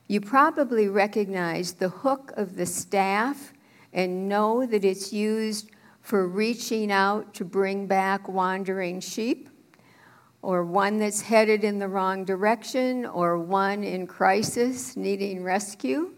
You 0.07 0.21
probably 0.21 0.88
recognize 0.88 1.73
the 1.73 1.88
hook 1.88 2.33
of 2.37 2.57
the 2.57 2.67
staff 2.67 3.53
and 3.93 4.29
know 4.29 4.67
that 4.67 4.85
it's 4.85 5.12
used 5.12 5.71
for 6.03 6.29
reaching 6.29 6.93
out 6.93 7.33
to 7.35 7.45
bring 7.45 7.87
back 7.87 8.29
wandering 8.29 9.01
sheep, 9.01 9.49
or 10.43 10.62
one 10.62 10.99
that's 10.99 11.23
headed 11.23 11.64
in 11.64 11.79
the 11.79 11.88
wrong 11.88 12.27
direction, 12.27 13.07
or 13.07 13.38
one 13.38 13.83
in 13.83 14.07
crisis 14.07 14.95
needing 14.95 15.43
rescue. 15.43 16.12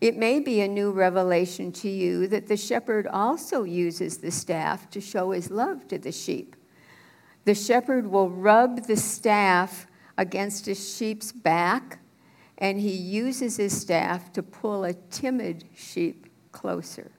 It 0.00 0.16
may 0.16 0.38
be 0.38 0.60
a 0.60 0.68
new 0.68 0.92
revelation 0.92 1.72
to 1.72 1.88
you 1.88 2.28
that 2.28 2.46
the 2.46 2.56
shepherd 2.56 3.08
also 3.08 3.64
uses 3.64 4.18
the 4.18 4.30
staff 4.30 4.88
to 4.90 5.00
show 5.00 5.32
his 5.32 5.50
love 5.50 5.88
to 5.88 5.98
the 5.98 6.12
sheep. 6.12 6.54
The 7.44 7.54
shepherd 7.54 8.06
will 8.06 8.30
rub 8.30 8.86
the 8.86 8.96
staff 8.96 9.88
against 10.20 10.68
a 10.68 10.74
sheep's 10.74 11.32
back, 11.32 11.98
and 12.58 12.78
he 12.78 12.92
uses 12.92 13.56
his 13.56 13.80
staff 13.80 14.30
to 14.34 14.42
pull 14.42 14.84
a 14.84 14.92
timid 14.92 15.64
sheep 15.74 16.26
closer. 16.52 17.10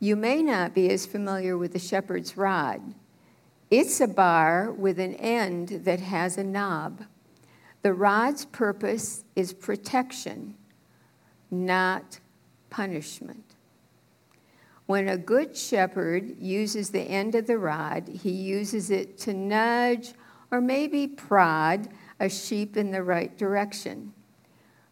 You 0.00 0.16
may 0.16 0.42
not 0.42 0.74
be 0.74 0.88
as 0.88 1.04
familiar 1.04 1.58
with 1.58 1.74
the 1.74 1.78
shepherd's 1.78 2.38
rod. 2.38 2.94
It's 3.70 4.00
a 4.00 4.08
bar 4.08 4.72
with 4.72 4.98
an 4.98 5.12
end 5.16 5.68
that 5.84 6.00
has 6.00 6.38
a 6.38 6.44
knob. 6.44 7.04
The 7.82 7.92
rod's 7.92 8.46
purpose 8.46 9.24
is 9.36 9.52
protection, 9.52 10.54
not 11.50 12.18
punishment. 12.70 13.44
When 14.86 15.06
a 15.08 15.18
good 15.18 15.54
shepherd 15.54 16.38
uses 16.40 16.88
the 16.88 17.02
end 17.02 17.34
of 17.34 17.46
the 17.46 17.58
rod, 17.58 18.08
he 18.08 18.30
uses 18.30 18.90
it 18.90 19.18
to 19.18 19.34
nudge 19.34 20.14
or 20.50 20.60
maybe 20.60 21.06
prod 21.06 21.88
a 22.20 22.28
sheep 22.28 22.76
in 22.76 22.90
the 22.90 23.02
right 23.02 23.36
direction. 23.36 24.12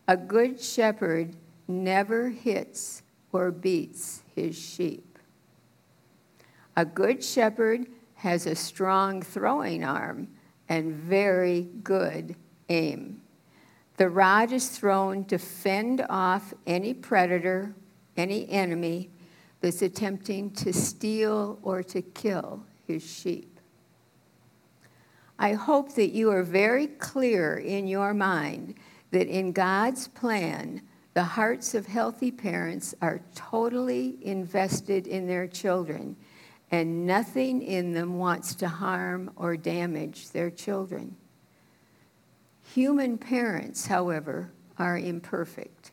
A 0.08 0.16
good 0.16 0.60
shepherd 0.60 1.36
never 1.68 2.28
hits 2.28 3.02
or 3.32 3.50
beats 3.50 4.22
his 4.34 4.58
sheep. 4.58 5.18
A 6.76 6.84
good 6.84 7.22
shepherd 7.22 7.86
has 8.14 8.46
a 8.46 8.54
strong 8.54 9.22
throwing 9.22 9.84
arm 9.84 10.28
and 10.68 10.92
very 10.92 11.68
good 11.82 12.36
aim. 12.68 13.20
The 13.96 14.08
rod 14.08 14.52
is 14.52 14.68
thrown 14.70 15.24
to 15.26 15.38
fend 15.38 16.04
off 16.08 16.54
any 16.66 16.94
predator, 16.94 17.74
any 18.16 18.48
enemy 18.48 19.10
that's 19.60 19.82
attempting 19.82 20.50
to 20.52 20.72
steal 20.72 21.58
or 21.62 21.82
to 21.84 22.02
kill 22.02 22.64
his 22.86 23.02
sheep. 23.02 23.51
I 25.42 25.54
hope 25.54 25.96
that 25.96 26.12
you 26.12 26.30
are 26.30 26.44
very 26.44 26.86
clear 26.86 27.56
in 27.56 27.88
your 27.88 28.14
mind 28.14 28.76
that 29.10 29.26
in 29.26 29.50
God's 29.50 30.06
plan, 30.06 30.82
the 31.14 31.24
hearts 31.24 31.74
of 31.74 31.84
healthy 31.84 32.30
parents 32.30 32.94
are 33.02 33.22
totally 33.34 34.18
invested 34.22 35.08
in 35.08 35.26
their 35.26 35.48
children, 35.48 36.14
and 36.70 37.08
nothing 37.08 37.60
in 37.60 37.92
them 37.92 38.18
wants 38.18 38.54
to 38.54 38.68
harm 38.68 39.32
or 39.34 39.56
damage 39.56 40.30
their 40.30 40.48
children. 40.48 41.16
Human 42.72 43.18
parents, 43.18 43.88
however, 43.88 44.52
are 44.78 44.96
imperfect. 44.96 45.90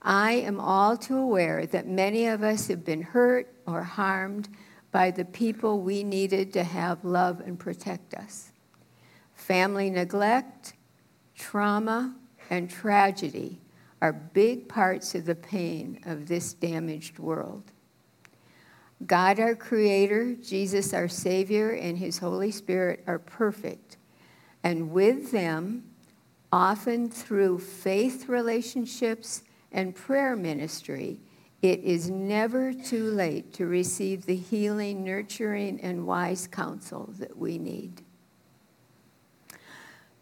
I 0.00 0.32
am 0.32 0.60
all 0.60 0.96
too 0.96 1.18
aware 1.18 1.66
that 1.66 1.86
many 1.86 2.24
of 2.24 2.42
us 2.42 2.68
have 2.68 2.86
been 2.86 3.02
hurt 3.02 3.52
or 3.66 3.82
harmed 3.82 4.48
by 4.96 5.10
the 5.10 5.26
people 5.26 5.82
we 5.82 6.02
needed 6.02 6.54
to 6.54 6.64
have 6.64 7.04
love 7.04 7.40
and 7.40 7.58
protect 7.58 8.14
us. 8.14 8.50
Family 9.34 9.90
neglect, 9.90 10.72
trauma, 11.34 12.16
and 12.48 12.70
tragedy 12.70 13.60
are 14.00 14.14
big 14.14 14.66
parts 14.70 15.14
of 15.14 15.26
the 15.26 15.34
pain 15.34 16.00
of 16.06 16.26
this 16.26 16.54
damaged 16.54 17.18
world. 17.18 17.62
God, 19.06 19.38
our 19.38 19.54
Creator, 19.54 20.36
Jesus, 20.36 20.94
our 20.94 21.08
Savior, 21.08 21.72
and 21.72 21.98
His 21.98 22.16
Holy 22.16 22.50
Spirit 22.50 23.04
are 23.06 23.18
perfect. 23.18 23.98
And 24.64 24.90
with 24.92 25.30
them, 25.30 25.84
often 26.50 27.10
through 27.10 27.58
faith 27.58 28.30
relationships 28.30 29.42
and 29.70 29.94
prayer 29.94 30.34
ministry, 30.34 31.18
it 31.70 31.80
is 31.80 32.10
never 32.10 32.72
too 32.72 33.10
late 33.10 33.52
to 33.54 33.66
receive 33.66 34.26
the 34.26 34.36
healing, 34.36 35.04
nurturing, 35.04 35.80
and 35.80 36.06
wise 36.06 36.46
counsel 36.46 37.10
that 37.18 37.36
we 37.36 37.58
need. 37.58 38.02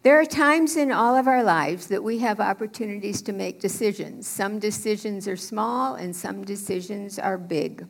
There 0.03 0.19
are 0.19 0.25
times 0.25 0.77
in 0.77 0.91
all 0.91 1.15
of 1.15 1.27
our 1.27 1.43
lives 1.43 1.87
that 1.87 2.03
we 2.03 2.19
have 2.19 2.39
opportunities 2.39 3.23
to 3.23 3.33
make 3.33 3.59
decisions. 3.59 4.27
Some 4.27 4.59
decisions 4.59 5.27
are 5.27 5.35
small 5.35 5.95
and 5.95 6.15
some 6.15 6.43
decisions 6.43 7.17
are 7.17 7.37
big. 7.37 7.87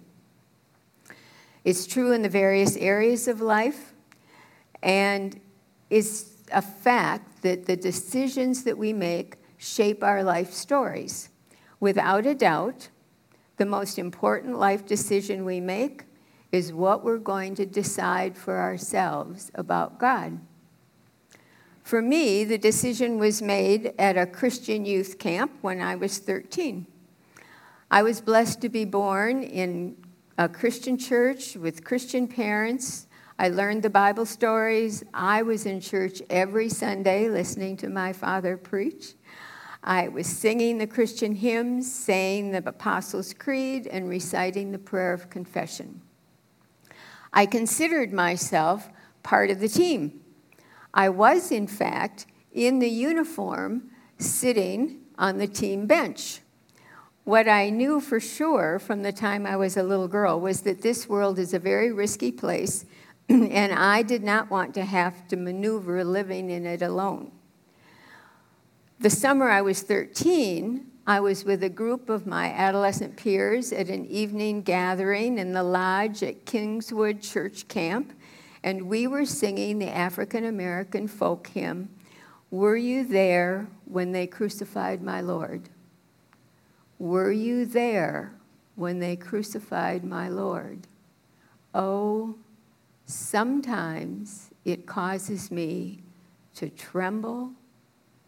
It's 1.65 1.86
true 1.86 2.13
in 2.13 2.22
the 2.22 2.30
various 2.30 2.78
areas 2.78 3.28
of 3.28 3.41
life, 3.41 3.94
and 4.82 5.39
it's 5.89 6.44
a 6.52 6.62
fact 6.62 7.41
that 7.41 7.65
the 7.65 7.76
decisions 7.76 8.63
that 8.63 8.78
we 8.78 8.94
make 8.94 9.36
shape 9.58 10.04
our 10.04 10.24
life 10.24 10.54
stories. 10.54 11.30
Without 11.80 12.26
a 12.26 12.36
doubt, 12.36 12.89
the 13.58 13.65
most 13.65 13.98
important 13.98 14.58
life 14.58 14.86
decision 14.86 15.46
we 15.46 15.60
make 15.60 16.04
is 16.52 16.74
what 16.74 17.04
we're 17.04 17.18
going 17.18 17.56
to 17.56 17.65
decide 17.65 18.38
for 18.38 18.58
ourselves 18.58 19.52
about 19.56 20.00
God. 20.00 20.39
For 21.84 22.02
me, 22.02 22.44
the 22.44 22.58
decision 22.58 23.20
was 23.20 23.41
made 23.41 23.94
at 24.00 24.18
a 24.18 24.26
Christian 24.26 24.86
youth 24.86 25.20
camp 25.20 25.52
when 25.62 25.82
I 25.82 25.96
was 25.96 26.18
13. 26.18 26.88
I 27.91 28.02
was 28.02 28.22
blessed 28.22 28.62
to 28.62 28.70
be 28.70 28.86
born 28.86 29.44
in 29.44 29.96
a 30.38 30.50
Christian 30.50 30.98
church 30.98 31.56
with 31.56 31.84
Christian 31.84 32.28
parents. 32.28 33.08
I 33.38 33.50
learned 33.50 33.84
the 33.84 33.89
Bible 33.89 34.26
stories. 34.26 35.04
I 35.13 35.44
was 35.44 35.65
in 35.65 35.80
church 35.80 36.22
every 36.30 36.70
Sunday 36.70 37.30
listening 37.30 37.78
to 37.78 37.89
my 37.89 38.13
father 38.13 38.58
preach. 38.58 39.13
I 39.88 40.08
was 40.08 40.26
singing 40.26 40.80
the 40.80 40.88
Christian 40.88 41.36
hymns, 41.36 41.93
saying 41.93 42.52
the 42.52 42.67
Apostles' 42.67 43.36
Creed, 43.36 43.86
and 43.86 44.10
reciting 44.10 44.71
the 44.71 44.80
prayer 44.80 45.13
of 45.13 45.30
confession. 45.30 46.02
I 47.32 47.45
considered 47.45 48.12
myself 48.12 48.89
part 49.21 49.52
of 49.52 49.60
the 49.60 49.69
team. 49.69 50.21
I 50.91 51.10
was, 51.10 51.52
in 51.52 51.67
fact, 51.67 52.26
in 52.52 52.80
the 52.80 52.89
uniform 52.89 53.91
sitting 54.17 55.02
on 55.19 55.38
the 55.38 55.48
team 55.48 55.86
bench. 55.86 56.39
What 57.24 57.48
I 57.48 57.69
knew 57.69 58.00
for 58.00 58.19
sure 58.19 58.80
from 58.80 59.04
the 59.04 59.12
time 59.12 59.45
I 59.45 59.56
was 59.56 59.78
a 59.78 59.84
little 59.84 60.08
girl 60.08 60.39
was 60.39 60.62
that 60.62 60.82
this 60.82 61.08
world 61.08 61.38
is 61.38 61.54
a 61.54 61.60
very 61.60 61.91
risky 61.91 62.32
place, 62.32 62.86
and 63.30 63.71
I 63.71 64.02
did 64.02 64.24
not 64.24 64.50
want 64.50 64.74
to 64.76 64.86
have 64.86 65.28
to 65.28 65.36
maneuver 65.36 66.04
living 66.04 66.50
in 66.50 66.65
it 66.65 66.82
alone. 66.82 67.32
The 68.97 69.10
summer 69.10 69.49
I 69.49 69.62
was 69.62 69.81
13, 69.81 70.89
I 71.05 71.19
was 71.19 71.43
with 71.43 71.62
a 71.63 71.69
group 71.69 72.10
of 72.10 72.25
my 72.25 72.47
adolescent 72.47 73.17
peers 73.17 73.73
at 73.73 73.89
an 73.89 74.05
evening 74.05 74.62
gathering 74.62 75.38
in 75.38 75.51
the 75.51 75.63
lodge 75.63 76.23
at 76.23 76.45
Kingswood 76.45 77.21
Church 77.21 77.67
Camp, 77.67 78.13
and 78.63 78.84
we 78.84 79.05
were 79.05 79.25
singing 79.25 79.79
the 79.79 79.89
African 79.89 80.45
American 80.45 81.10
folk 81.10 81.47
hymn, 81.47 81.89
Were 82.49 82.77
You 82.77 83.03
There 83.03 83.67
When 83.84 84.13
They 84.13 84.27
Crucified 84.27 85.03
My 85.03 85.19
Lord? 85.19 85.67
Were 86.97 87.34
you 87.34 87.65
there 87.65 88.31
when 88.75 88.99
they 88.99 89.17
crucified 89.17 90.05
my 90.05 90.29
Lord? 90.29 90.88
Oh, 91.73 92.36
sometimes 93.05 94.51
it 94.63 94.86
causes 94.86 95.51
me 95.51 95.99
to 96.55 96.69
tremble 96.69 97.51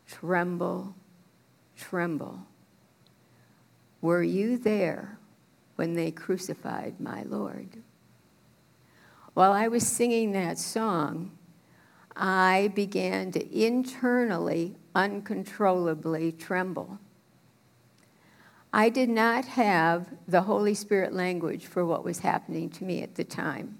tremble, 0.08 0.96
tremble. 1.76 2.39
Were 4.02 4.24
you 4.24 4.58
there 4.58 5.17
when 5.76 5.93
they 5.93 6.12
crucified 6.12 7.00
my 7.00 7.24
Lord? 7.24 7.82
While 9.34 9.54
I 9.54 9.67
was 9.67 9.86
singing 9.86 10.32
that 10.32 10.58
song, 10.58 11.32
I 12.15 12.72
began 12.74 13.32
to 13.34 13.65
internally, 13.65 14.76
uncontrollably 14.96 16.32
tremble. 16.32 17.00
I 18.74 18.89
did 18.89 19.10
not 19.10 19.46
have 19.46 20.08
the 20.28 20.41
Holy 20.41 20.74
Spirit 20.74 21.13
language 21.13 21.65
for 21.67 21.86
what 21.86 22.04
was 22.04 22.20
happening 22.20 22.70
to 22.72 22.84
me 22.84 23.02
at 23.04 23.15
the 23.15 23.24
time. 23.24 23.80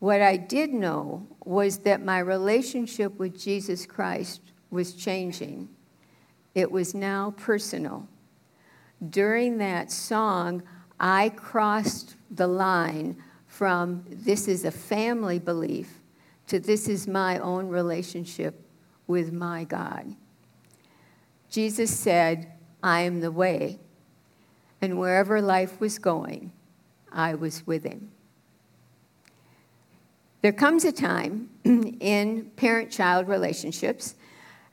What 0.00 0.22
I 0.22 0.36
did 0.38 0.72
know 0.72 1.26
was 1.44 1.78
that 1.78 2.02
my 2.02 2.18
relationship 2.18 3.18
with 3.18 3.38
Jesus 3.38 3.86
Christ 3.86 4.40
was 4.70 4.94
changing. 4.94 5.68
It 6.54 6.72
was 6.72 6.94
now 6.94 7.34
personal. 7.36 8.08
During 9.10 9.58
that 9.58 9.92
song, 9.92 10.62
I 10.98 11.28
crossed 11.28 12.16
the 12.30 12.46
line 12.46 13.22
from 13.46 14.04
this 14.08 14.48
is 14.48 14.64
a 14.64 14.70
family 14.70 15.38
belief 15.38 16.00
to 16.46 16.58
this 16.58 16.88
is 16.88 17.06
my 17.06 17.38
own 17.38 17.68
relationship 17.68 18.60
with 19.06 19.32
my 19.32 19.64
God. 19.64 20.16
Jesus 21.50 21.90
said, 21.90 22.52
I 22.82 23.02
am 23.02 23.20
the 23.20 23.32
way. 23.32 23.78
And 24.80 24.98
wherever 24.98 25.42
life 25.42 25.78
was 25.78 25.98
going, 25.98 26.52
I 27.12 27.34
was 27.34 27.66
with 27.66 27.84
him. 27.84 28.12
There 30.42 30.52
comes 30.52 30.84
a 30.84 30.92
time 30.92 31.50
in 31.64 32.50
parent 32.56 32.90
child 32.90 33.28
relationships 33.28 34.14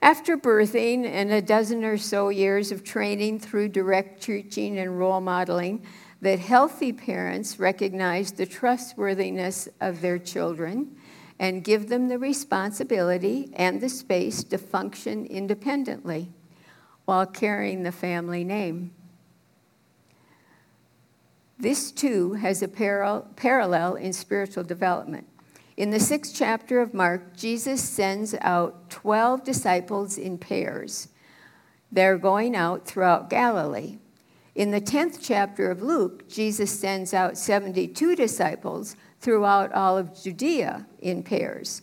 after 0.00 0.36
birthing 0.36 1.04
and 1.04 1.30
a 1.30 1.42
dozen 1.42 1.84
or 1.84 1.98
so 1.98 2.30
years 2.30 2.72
of 2.72 2.84
training 2.84 3.40
through 3.40 3.68
direct 3.68 4.22
teaching 4.22 4.78
and 4.78 4.98
role 4.98 5.20
modeling 5.20 5.84
that 6.22 6.38
healthy 6.38 6.92
parents 6.92 7.58
recognize 7.58 8.32
the 8.32 8.46
trustworthiness 8.46 9.68
of 9.80 10.00
their 10.00 10.18
children 10.18 10.96
and 11.38 11.62
give 11.64 11.88
them 11.88 12.08
the 12.08 12.18
responsibility 12.18 13.50
and 13.54 13.80
the 13.80 13.88
space 13.88 14.42
to 14.44 14.58
function 14.58 15.26
independently 15.26 16.30
while 17.04 17.26
carrying 17.26 17.82
the 17.82 17.92
family 17.92 18.42
name. 18.42 18.92
This 21.58 21.92
too 21.92 22.34
has 22.34 22.62
a 22.62 22.68
parallel 22.68 23.94
in 23.96 24.12
spiritual 24.12 24.64
development. 24.64 25.26
In 25.78 25.90
the 25.90 26.00
sixth 26.00 26.34
chapter 26.34 26.80
of 26.80 26.92
Mark, 26.92 27.36
Jesus 27.36 27.80
sends 27.80 28.34
out 28.40 28.90
12 28.90 29.44
disciples 29.44 30.18
in 30.18 30.36
pairs. 30.36 31.06
They're 31.92 32.18
going 32.18 32.56
out 32.56 32.84
throughout 32.84 33.30
Galilee. 33.30 33.98
In 34.56 34.72
the 34.72 34.80
10th 34.80 35.20
chapter 35.22 35.70
of 35.70 35.80
Luke, 35.80 36.28
Jesus 36.28 36.76
sends 36.76 37.14
out 37.14 37.38
72 37.38 38.16
disciples 38.16 38.96
throughout 39.20 39.70
all 39.70 39.96
of 39.96 40.20
Judea 40.20 40.84
in 40.98 41.22
pairs. 41.22 41.82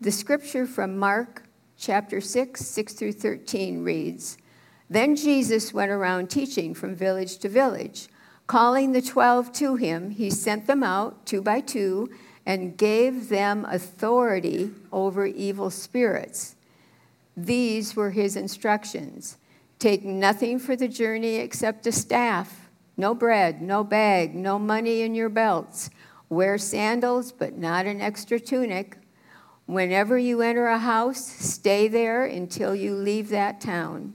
The 0.00 0.12
scripture 0.12 0.64
from 0.64 0.96
Mark 0.96 1.42
chapter 1.76 2.20
6, 2.20 2.64
6 2.64 2.92
through 2.92 3.14
13 3.14 3.82
reads 3.82 4.38
Then 4.88 5.16
Jesus 5.16 5.74
went 5.74 5.90
around 5.90 6.30
teaching 6.30 6.74
from 6.74 6.94
village 6.94 7.38
to 7.38 7.48
village. 7.48 8.06
Calling 8.46 8.92
the 8.92 9.02
twelve 9.02 9.52
to 9.54 9.76
him, 9.76 10.10
he 10.10 10.28
sent 10.28 10.66
them 10.66 10.82
out 10.82 11.24
two 11.26 11.40
by 11.40 11.60
two 11.60 12.08
and 12.44 12.76
gave 12.76 13.28
them 13.28 13.64
authority 13.64 14.70
over 14.90 15.26
evil 15.26 15.70
spirits. 15.70 16.56
These 17.36 17.96
were 17.96 18.10
his 18.10 18.36
instructions 18.36 19.36
Take 19.82 20.04
nothing 20.04 20.60
for 20.60 20.76
the 20.76 20.86
journey 20.86 21.38
except 21.38 21.88
a 21.88 21.90
staff, 21.90 22.70
no 22.96 23.16
bread, 23.16 23.60
no 23.60 23.82
bag, 23.82 24.32
no 24.32 24.56
money 24.56 25.02
in 25.02 25.12
your 25.12 25.28
belts. 25.28 25.90
Wear 26.28 26.56
sandals, 26.56 27.32
but 27.32 27.58
not 27.58 27.86
an 27.86 28.00
extra 28.00 28.38
tunic. 28.38 28.96
Whenever 29.66 30.16
you 30.16 30.40
enter 30.40 30.68
a 30.68 30.78
house, 30.78 31.26
stay 31.26 31.88
there 31.88 32.24
until 32.24 32.76
you 32.76 32.94
leave 32.94 33.28
that 33.30 33.60
town. 33.60 34.12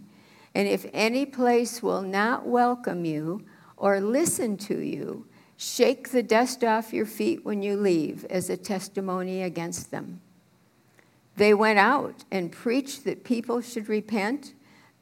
And 0.56 0.70
if 0.70 0.86
any 0.94 1.26
place 1.26 1.84
will 1.84 2.02
not 2.02 2.48
welcome 2.48 3.04
you 3.04 3.44
or 3.76 4.00
listen 4.00 4.56
to 4.60 4.80
you, 4.80 5.27
Shake 5.58 6.10
the 6.10 6.22
dust 6.22 6.64
off 6.64 6.94
your 6.94 7.08
feet 7.08 7.44
when 7.44 7.64
you 7.64 7.76
leave 7.76 8.26
as 8.26 8.50
a 8.50 8.56
testimony 8.56 9.42
against 9.42 9.90
them. 9.90 10.22
They 11.36 11.54
went 11.54 11.80
out 11.80 12.26
and 12.32 12.52
preached 12.52 13.04
that 13.06 13.24
people 13.24 13.62
should 13.62 13.90
repent. 13.90 14.54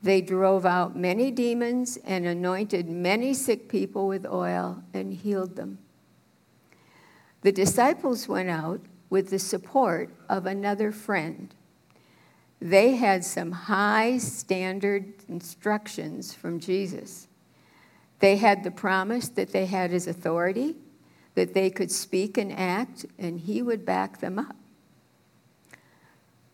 They 0.02 0.22
drove 0.22 0.66
out 0.66 0.96
many 0.96 1.30
demons 1.30 1.98
and 2.06 2.26
anointed 2.26 2.90
many 2.90 3.34
sick 3.34 3.68
people 3.68 4.08
with 4.08 4.26
oil 4.26 4.82
and 4.94 5.14
healed 5.14 5.58
them. 5.58 5.80
The 7.42 7.52
disciples 7.52 8.28
went 8.28 8.50
out 8.50 8.82
with 9.10 9.30
the 9.30 9.40
support 9.40 10.10
of 10.30 10.46
another 10.46 10.92
friend. 10.92 11.54
They 12.62 12.96
had 12.96 13.24
some 13.24 13.52
high 13.52 14.18
standard 14.18 15.14
instructions 15.28 16.34
from 16.34 16.60
Jesus. 16.60 17.28
They 18.26 18.38
had 18.38 18.64
the 18.64 18.72
promise 18.72 19.30
that 19.30 19.52
they 19.52 19.68
had 19.68 19.92
his 19.92 20.08
authority, 20.08 20.78
that 21.36 21.54
they 21.54 21.70
could 21.70 21.92
speak 21.92 22.40
and 22.40 22.52
act, 22.52 23.06
and 23.20 23.40
he 23.40 23.62
would 23.62 23.86
back 23.86 24.20
them 24.20 24.40
up. 24.40 24.56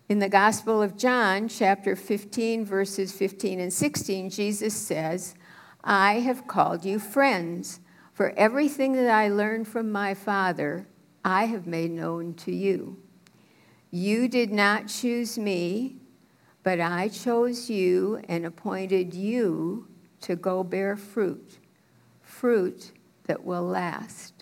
In 0.09 0.19
the 0.19 0.27
Gospel 0.27 0.81
of 0.81 0.97
John, 0.97 1.47
chapter 1.47 1.95
15, 1.95 2.65
verses 2.65 3.13
15 3.13 3.61
and 3.61 3.71
16, 3.71 4.29
Jesus 4.29 4.75
says, 4.75 5.35
I 5.81 6.15
have 6.15 6.45
called 6.45 6.83
you 6.83 6.99
friends, 6.99 7.79
for 8.11 8.31
everything 8.31 8.91
that 8.91 9.09
I 9.09 9.29
learned 9.29 9.69
from 9.69 9.93
my 9.93 10.13
Father, 10.13 10.89
I 11.23 11.45
have 11.45 11.67
made 11.67 11.91
known 11.91 12.33
to 12.33 12.53
you. 12.53 13.01
You 13.91 14.27
did 14.27 14.51
not 14.51 14.89
choose 14.89 15.37
me, 15.37 16.01
but 16.63 16.81
I 16.81 17.07
chose 17.07 17.69
you 17.69 18.21
and 18.27 18.45
appointed 18.45 19.13
you 19.13 19.87
to 20.19 20.35
go 20.35 20.65
bear 20.65 20.95
fruit, 20.95 21.59
fruit 22.41 22.91
that 23.27 23.45
will 23.45 23.61
last. 23.61 24.33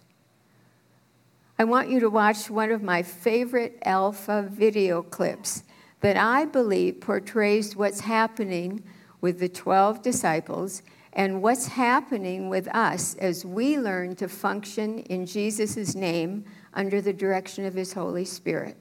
I 1.60 1.66
want 1.66 1.90
you 1.90 2.00
to 2.00 2.10
watch 2.10 2.50
one 2.50 2.72
of 2.72 2.82
my 2.82 3.04
favorite 3.04 3.78
Alpha 3.84 4.48
video 4.50 5.02
clips 5.02 5.64
that 6.00 6.16
I 6.16 6.46
believe 6.46 7.02
portrays 7.02 7.76
what's 7.76 8.00
happening 8.00 8.86
with 9.20 9.42
the 9.42 9.50
12 9.50 10.02
disciples 10.02 10.82
and 11.12 11.42
what's 11.42 11.68
happening 11.68 12.48
with 12.48 12.74
us 12.74 13.16
as 13.16 13.44
we 13.44 13.78
learn 13.78 14.16
to 14.16 14.30
function 14.30 15.00
in 15.00 15.26
Jesus' 15.26 15.94
name 15.94 16.46
under 16.74 17.02
the 17.02 17.12
direction 17.12 17.66
of 17.66 17.74
His 17.74 17.92
Holy 17.92 18.24
Spirit. 18.24 18.78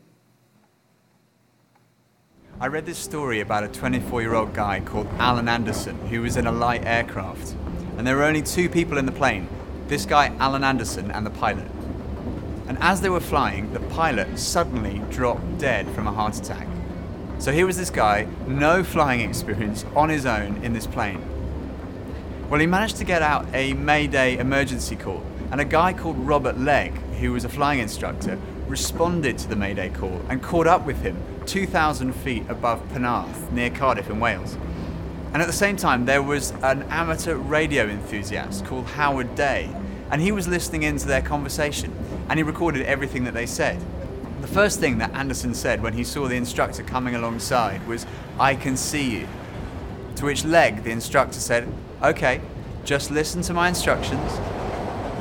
I 2.61 2.69
read 2.69 2.87
this 2.87 2.99
story 2.99 3.41
about 3.41 3.65
a 3.65 3.69
24 3.69 4.23
year 4.23 4.35
old 4.35 4.55
guy 4.55 4.79
called 4.79 5.09
Alan 5.19 5.49
Anderson 5.49 5.99
who 6.07 6.23
was 6.23 6.37
in 6.37 6.47
a 6.47 6.53
light 6.53 6.85
aircraft. 6.85 7.57
And 7.99 8.07
there 8.07 8.17
were 8.17 8.23
only 8.23 8.43
two 8.43 8.69
people 8.69 8.97
in 8.97 9.07
the 9.07 9.13
plane 9.13 9.49
this 9.89 10.07
guy, 10.07 10.29
Alan 10.39 10.63
Anderson, 10.63 11.11
and 11.11 11.27
the 11.27 11.31
pilot. 11.31 11.67
And 12.69 12.79
as 12.81 13.01
they 13.01 13.09
were 13.09 13.21
flying, 13.21 13.73
the 13.73 13.81
pilot 13.81 14.39
suddenly 14.39 15.03
dropped 15.11 15.59
dead 15.59 15.89
from 15.91 16.07
a 16.07 16.13
heart 16.13 16.37
attack. 16.37 16.69
So 17.39 17.53
here 17.53 17.67
was 17.67 17.79
this 17.79 17.89
guy, 17.89 18.29
no 18.47 18.85
flying 18.85 19.21
experience, 19.21 19.85
on 19.97 20.11
his 20.11 20.27
own 20.27 20.63
in 20.63 20.75
this 20.75 20.87
plane. 20.87 21.23
Well, 22.51 22.61
he 22.61 22.67
managed 22.67 22.99
to 22.99 23.05
get 23.05 23.23
out 23.23 23.47
a 23.55 23.73
Mayday 23.73 24.37
emergency 24.37 24.95
call, 24.95 25.25
and 25.51 25.61
a 25.61 25.65
guy 25.65 25.93
called 25.93 26.19
Robert 26.19 26.59
Legg, 26.59 26.93
who 27.21 27.33
was 27.33 27.45
a 27.45 27.49
flying 27.49 27.81
instructor, 27.81 28.39
responded 28.67 29.39
to 29.39 29.49
the 29.49 29.57
Mayday 29.57 29.89
call 29.89 30.21
and 30.29 30.43
caught 30.43 30.67
up 30.67 30.85
with 30.85 31.01
him 31.01 31.17
2,000 31.47 32.13
feet 32.13 32.45
above 32.49 32.87
Penarth, 32.91 33.51
near 33.51 33.71
Cardiff 33.71 34.11
in 34.11 34.21
Wales. 34.21 34.57
And 35.33 35.43
at 35.43 35.47
the 35.47 35.53
same 35.53 35.77
time, 35.77 36.07
there 36.07 36.23
was 36.23 36.53
an 36.63 36.83
amateur 36.85 37.37
radio 37.37 37.87
enthusiast 37.87 38.65
called 38.65 38.87
Howard 38.87 39.35
Day, 39.35 39.71
and 40.11 40.23
he 40.23 40.33
was 40.33 40.49
listening 40.49 40.83
into 40.83 41.07
their 41.07 41.23
conversation 41.23 41.95
and 42.29 42.39
he 42.39 42.43
recorded 42.43 42.87
everything 42.87 43.25
that 43.25 43.35
they 43.35 43.47
said. 43.47 43.81
The 44.41 44.49
first 44.49 44.81
thing 44.81 44.99
that 44.99 45.13
Anderson 45.15 45.55
said 45.55 45.83
when 45.83 45.95
he 45.95 46.05
saw 46.05 46.29
the 46.29 46.37
instructor 46.37 46.83
coming 46.83 47.15
alongside 47.15 47.87
was, 47.87 48.07
I 48.39 48.55
can 48.55 48.77
see 48.77 49.21
you. 49.21 49.29
To 50.17 50.27
which 50.27 50.45
Legg, 50.45 50.85
the 50.85 50.91
instructor, 50.91 51.41
said, 51.41 51.69
Okay, 52.03 52.41
just 52.85 53.11
listen 53.11 53.43
to 53.43 53.55
my 53.55 53.69
instructions. 53.69 54.33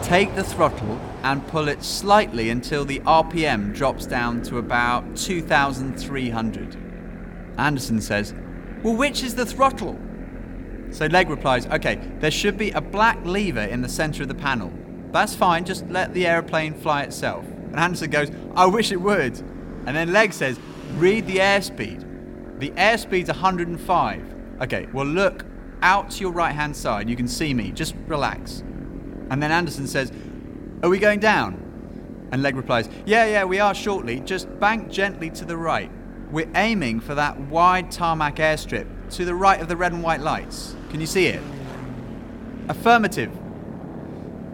Take 0.03 0.35
the 0.35 0.43
throttle 0.43 0.99
and 1.23 1.47
pull 1.47 1.67
it 1.67 1.83
slightly 1.83 2.49
until 2.49 2.85
the 2.85 2.99
RPM 2.99 3.73
drops 3.73 4.05
down 4.05 4.43
to 4.43 4.57
about 4.57 5.17
2,300. 5.17 6.77
Anderson 7.57 8.01
says, 8.01 8.33
Well, 8.83 8.95
which 8.95 9.23
is 9.23 9.35
the 9.35 9.45
throttle? 9.45 9.97
So 10.91 11.05
Legg 11.07 11.29
replies, 11.29 11.65
Okay, 11.67 11.99
there 12.19 12.31
should 12.31 12.57
be 12.57 12.71
a 12.71 12.81
black 12.81 13.19
lever 13.25 13.61
in 13.61 13.81
the 13.81 13.89
center 13.89 14.23
of 14.23 14.29
the 14.29 14.35
panel. 14.35 14.71
That's 15.11 15.35
fine, 15.35 15.65
just 15.65 15.87
let 15.89 16.13
the 16.13 16.27
aeroplane 16.27 16.73
fly 16.73 17.03
itself. 17.03 17.45
And 17.45 17.79
Anderson 17.79 18.09
goes, 18.09 18.31
I 18.55 18.65
wish 18.65 18.91
it 18.91 19.01
would. 19.01 19.37
And 19.85 19.95
then 19.95 20.11
Legg 20.11 20.33
says, 20.33 20.59
Read 20.95 21.27
the 21.27 21.37
airspeed. 21.37 22.59
The 22.59 22.71
airspeed's 22.71 23.29
105. 23.29 24.35
Okay, 24.61 24.87
well, 24.93 25.05
look 25.05 25.45
out 25.81 26.09
to 26.11 26.21
your 26.21 26.31
right 26.31 26.53
hand 26.53 26.75
side. 26.75 27.09
You 27.09 27.15
can 27.15 27.27
see 27.27 27.53
me. 27.53 27.71
Just 27.71 27.95
relax. 28.07 28.59
And 29.29 29.43
then 29.43 29.51
Anderson 29.51 29.87
says, 29.87 30.11
Are 30.81 30.89
we 30.89 30.99
going 30.99 31.19
down? 31.19 31.63
And 32.31 32.41
Legg 32.41 32.55
replies, 32.55 32.89
Yeah, 33.05 33.25
yeah, 33.25 33.43
we 33.43 33.59
are 33.59 33.75
shortly. 33.75 34.19
Just 34.21 34.59
bank 34.59 34.89
gently 34.89 35.29
to 35.31 35.45
the 35.45 35.57
right. 35.57 35.91
We're 36.31 36.49
aiming 36.55 36.99
for 36.99 37.15
that 37.15 37.39
wide 37.39 37.89
tarmac 37.89 38.35
airstrip 38.35 38.87
to 39.11 39.23
the 39.23 39.33
right 39.33 39.61
of 39.61 39.69
the 39.69 39.77
red 39.77 39.93
and 39.93 40.03
white 40.03 40.19
lights. 40.19 40.75
Can 40.89 40.99
you 40.99 41.07
see 41.07 41.27
it? 41.27 41.41
Affirmative. 42.67 43.31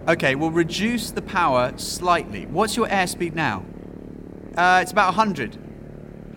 Okay, 0.07 0.35
we'll 0.35 0.51
reduce 0.51 1.09
the 1.09 1.21
power 1.21 1.73
slightly. 1.77 2.45
What's 2.45 2.75
your 2.75 2.87
airspeed 2.87 3.33
now? 3.33 3.65
Uh, 4.55 4.79
it's 4.83 4.91
about 4.91 5.07
100. 5.15 5.57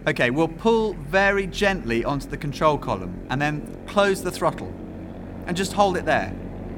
Okay, 0.09 0.31
we'll 0.31 0.49
pull 0.49 0.94
very 0.94 1.46
gently 1.46 2.05
onto 2.05 2.29
the 2.29 2.37
control 2.37 2.79
column 2.79 3.27
and 3.29 3.42
then 3.42 3.77
close 3.87 4.22
the 4.22 4.31
throttle. 4.31 4.72
And 5.46 5.57
just 5.57 5.75
hold 5.75 5.96
it 5.96 6.07
there. 6.07 6.35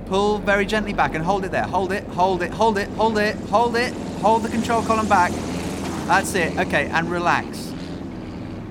Pull 0.07 0.39
very 0.39 0.67
gently 0.67 0.95
back 0.95 1.15
and 1.15 1.23
hold 1.23 1.45
it 1.45 1.53
there. 1.53 1.65
Hold 1.65 1.93
it, 1.93 2.05
hold 2.05 2.43
it, 2.43 2.51
hold 2.51 2.79
it, 2.79 2.89
hold 2.91 3.19
it, 3.19 3.37
hold 3.37 3.77
it. 3.77 3.93
Hold 3.93 4.43
the 4.43 4.49
control 4.49 4.83
column 4.83 5.09
back. 5.09 5.31
That's 6.07 6.35
it. 6.35 6.59
Okay, 6.59 6.87
and 6.87 7.09
relax. 7.11 7.68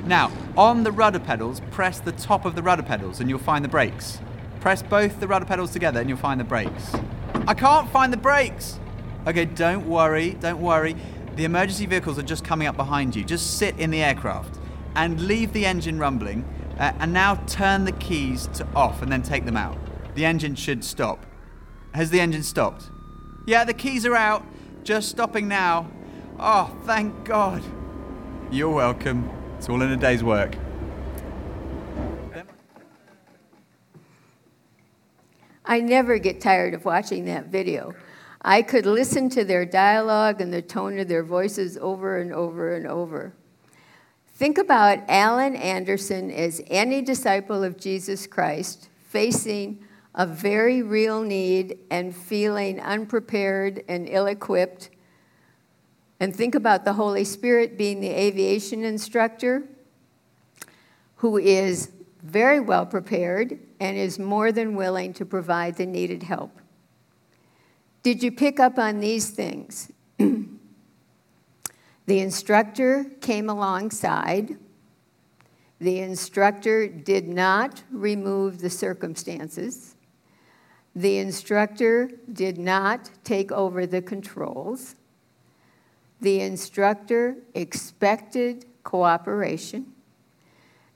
Now, 0.08 0.32
on 0.56 0.84
the 0.84 0.91
rudder 0.91 1.20
pedals, 1.20 1.62
press 1.70 2.00
the 2.00 2.13
top 2.13 2.46
of 2.46 2.56
the 2.56 2.63
rudder 2.63 2.84
pedals 2.84 3.20
and 3.20 3.30
you'll 3.30 3.39
find 3.39 3.63
the 3.63 3.70
brakes. 3.70 4.20
Press 4.62 4.82
both 4.82 5.20
the 5.20 5.28
rudder 5.28 5.46
pedals 5.46 5.72
together 5.72 6.00
and 6.00 6.08
you'll 6.08 6.17
find 6.17 6.39
the 6.39 6.46
brakes. 6.46 6.96
I 7.46 7.54
can't 7.54 7.89
find 7.89 8.12
the 8.12 8.17
brakes! 8.17 8.80
Okay, 9.28 9.43
don't 9.43 9.86
worry, 9.86 10.32
don't 10.32 10.62
worry. 10.62 10.96
The 11.36 11.43
emergency 11.43 11.86
vehicles 11.86 12.17
are 12.17 12.24
just 12.24 12.46
coming 12.46 12.67
up 12.67 12.78
behind 12.78 13.15
you. 13.15 13.26
Just 13.26 13.58
sit 13.58 13.78
in 13.78 13.91
the 13.91 14.02
aircraft 14.02 14.58
and 14.96 15.28
leave 15.28 15.52
the 15.52 15.65
engine 15.65 16.00
rumbling 16.00 16.46
uh, 16.80 16.93
and 17.00 17.12
now 17.12 17.36
turn 17.46 17.84
the 17.84 17.91
keys 17.91 18.48
to 18.54 18.65
off 18.76 19.02
and 19.02 19.12
then 19.12 19.22
take 19.22 19.46
them 19.46 19.58
out. 19.58 19.78
The 20.15 20.26
engine 20.26 20.56
should 20.56 20.86
stop. 20.86 21.26
Has 21.93 22.12
the 22.12 22.22
engine 22.22 22.43
stopped? 22.43 22.89
Yeah, 23.46 23.65
the 23.65 23.74
keys 23.74 24.06
are 24.06 24.15
out. 24.15 24.46
Just 24.84 25.10
stopping 25.10 25.50
now. 25.50 25.91
Oh, 26.39 26.74
thank 26.86 27.26
God. 27.26 27.62
You're 28.50 28.70
welcome. 28.70 29.37
It's 29.58 29.70
all 29.70 29.82
in 29.82 29.91
a 29.91 29.98
day's 29.98 30.24
work. 30.24 30.56
I 35.65 35.82
never 35.82 36.17
get 36.17 36.39
tired 36.39 36.74
of 36.74 36.86
watching 36.86 37.26
that 37.26 37.48
video. 37.48 37.93
I 38.41 38.62
could 38.62 38.86
listen 38.86 39.30
to 39.32 39.43
their 39.43 39.65
dialogue 39.65 40.39
and 40.39 40.54
the 40.54 40.62
tone 40.62 41.00
of 41.00 41.08
their 41.08 41.24
voices 41.24 41.78
over 41.78 42.20
and 42.20 42.32
over 42.32 42.76
and 42.76 42.88
over. 42.88 43.34
Think 44.36 44.58
about 44.58 45.00
Alan 45.10 45.56
Anderson 45.56 46.32
as 46.32 46.62
any 46.67 47.02
disciple 47.02 47.63
of 47.63 47.78
Jesus 47.78 48.28
Christ 48.28 48.89
facing 49.10 49.84
a 50.13 50.26
very 50.26 50.84
real 50.84 51.22
need 51.24 51.80
and 51.89 52.15
feeling 52.15 52.80
unprepared 52.80 53.84
and 53.88 54.08
ill 54.08 54.28
equipped. 54.28 54.91
And 56.19 56.36
think 56.36 56.56
about 56.56 56.84
the 56.86 56.93
Holy 56.93 57.23
Spirit 57.23 57.77
being 57.77 58.01
the 58.01 58.10
aviation 58.10 58.84
instructor 58.84 59.63
who 61.17 61.38
is 61.38 61.91
very 62.23 62.60
well 62.60 62.86
prepared 62.86 63.60
and 63.80 63.97
is 63.97 64.17
more 64.19 64.51
than 64.51 64.75
willing 64.75 65.13
to 65.13 65.25
provide 65.25 65.75
the 65.75 65.86
needed 65.86 66.23
help. 66.23 66.60
Did 68.03 68.23
you 68.23 68.32
pick 68.32 68.60
up 68.60 68.80
on 68.80 68.99
these 68.99 69.30
things? 69.30 69.91
the 70.17 70.47
instructor 72.08 73.06
came 73.21 73.49
alongside. 73.49 74.58
The 75.80 75.99
instructor 75.99 76.88
did 76.88 77.27
not 77.27 77.84
remove 77.91 78.60
the 78.60 78.69
circumstances. 78.69 79.95
The 80.95 81.19
instructor 81.19 82.10
did 82.32 82.58
not 82.58 83.12
take 83.23 83.51
over 83.51 83.86
the 83.86 84.01
controls. 84.01 84.95
The 86.21 86.41
instructor 86.41 87.38
expected 87.53 88.65
cooperation. 88.84 89.93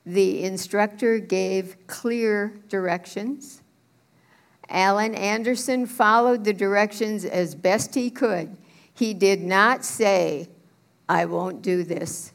The 0.06 0.44
instructor 0.44 1.20
gave 1.20 1.78
clear 1.88 2.60
directions. 2.70 3.62
Alan 4.70 5.14
Anderson 5.14 5.86
followed 5.86 6.44
the 6.44 6.54
directions 6.54 7.26
as 7.26 7.54
best 7.54 7.94
he 7.94 8.10
could. 8.10 8.58
He 8.94 9.14
did 9.14 9.42
not 9.42 9.86
say, 9.86 10.48
I 11.08 11.26
won't 11.26 11.62
do 11.62 11.84
this. 11.84 12.34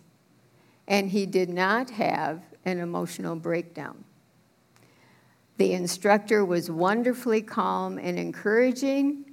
And 0.86 1.10
he 1.10 1.26
did 1.26 1.48
not 1.48 1.90
have 1.90 2.42
an 2.64 2.78
emotional 2.78 3.36
breakdown. 3.36 4.04
The 5.56 5.72
instructor 5.72 6.44
was 6.44 6.70
wonderfully 6.70 7.40
calm 7.42 7.98
and 7.98 8.18
encouraging. 8.18 9.25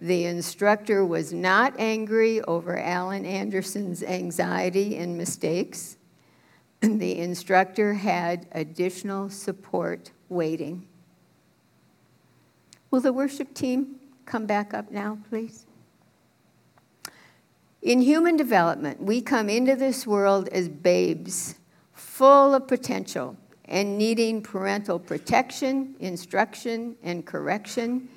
The 0.00 0.26
instructor 0.26 1.04
was 1.04 1.32
not 1.32 1.74
angry 1.78 2.40
over 2.42 2.78
Alan 2.78 3.26
Anderson's 3.26 4.02
anxiety 4.02 4.96
and 4.96 5.18
mistakes. 5.18 5.96
the 6.80 7.18
instructor 7.18 7.94
had 7.94 8.46
additional 8.52 9.28
support 9.28 10.12
waiting. 10.28 10.86
Will 12.90 13.00
the 13.00 13.12
worship 13.12 13.54
team 13.54 13.96
come 14.24 14.46
back 14.46 14.72
up 14.72 14.90
now, 14.92 15.18
please? 15.28 15.66
In 17.82 18.00
human 18.00 18.36
development, 18.36 19.02
we 19.02 19.20
come 19.20 19.48
into 19.48 19.74
this 19.74 20.06
world 20.06 20.48
as 20.48 20.68
babes, 20.68 21.56
full 21.92 22.54
of 22.54 22.68
potential 22.68 23.36
and 23.64 23.98
needing 23.98 24.42
parental 24.42 24.98
protection, 24.98 25.94
instruction, 26.00 26.96
and 27.02 27.26
correction 27.26 28.08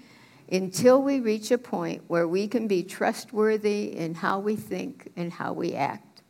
until 0.52 1.02
we 1.02 1.20
reach 1.20 1.50
a 1.50 1.58
point 1.58 2.04
where 2.08 2.28
we 2.28 2.48
can 2.48 2.68
be 2.68 2.84
trustworthy 2.84 3.96
in 3.96 4.16
how 4.16 4.40
we 4.40 4.56
think 4.56 5.12
and 5.16 5.32
how 5.32 5.54
we 5.54 5.74
act. 5.74 6.22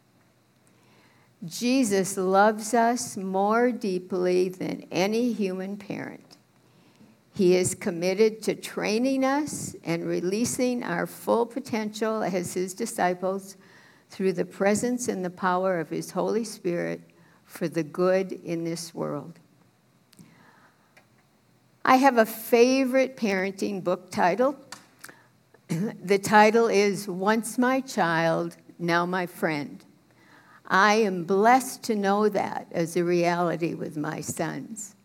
Jesus 1.43 2.17
loves 2.17 2.75
us 2.75 3.17
more 3.17 3.71
deeply 3.71 4.49
than 4.49 4.85
any 4.91 5.33
human 5.33 5.75
parent. 5.75 6.37
He 7.33 7.55
is 7.55 7.73
committed 7.73 8.43
to 8.43 8.53
training 8.53 9.25
us 9.25 9.75
and 9.83 10.05
releasing 10.05 10.83
our 10.83 11.07
full 11.07 11.47
potential 11.47 12.21
as 12.21 12.53
His 12.53 12.75
disciples 12.75 13.57
through 14.11 14.33
the 14.33 14.45
presence 14.45 15.07
and 15.07 15.25
the 15.25 15.31
power 15.31 15.79
of 15.79 15.89
His 15.89 16.11
Holy 16.11 16.43
Spirit 16.43 17.01
for 17.45 17.67
the 17.67 17.83
good 17.83 18.33
in 18.33 18.63
this 18.63 18.93
world. 18.93 19.39
I 21.83 21.95
have 21.95 22.19
a 22.19 22.25
favorite 22.27 23.17
parenting 23.17 23.83
book 23.83 24.11
title. 24.11 24.55
the 25.67 26.19
title 26.19 26.67
is 26.67 27.07
Once 27.07 27.57
My 27.57 27.81
Child, 27.81 28.55
Now 28.77 29.07
My 29.07 29.25
Friend. 29.25 29.83
I 30.67 30.93
am 30.95 31.23
blessed 31.23 31.81
to 31.83 31.95
know 31.95 32.29
that 32.29 32.67
as 32.71 32.95
a 32.95 33.03
reality 33.03 33.73
with 33.73 33.97
my 33.97 34.21
sons. 34.21 34.95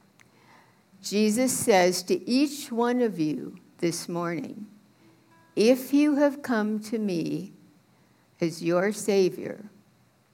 Jesus 1.03 1.51
says 1.51 2.03
to 2.05 2.29
each 2.29 2.71
one 2.71 3.01
of 3.01 3.19
you 3.19 3.57
this 3.79 4.07
morning, 4.07 4.67
if 5.57 5.95
you 5.95 6.17
have 6.17 6.43
come 6.43 6.79
to 6.81 6.99
me 6.99 7.55
as 8.39 8.63
your 8.63 8.93
Savior, 8.93 9.71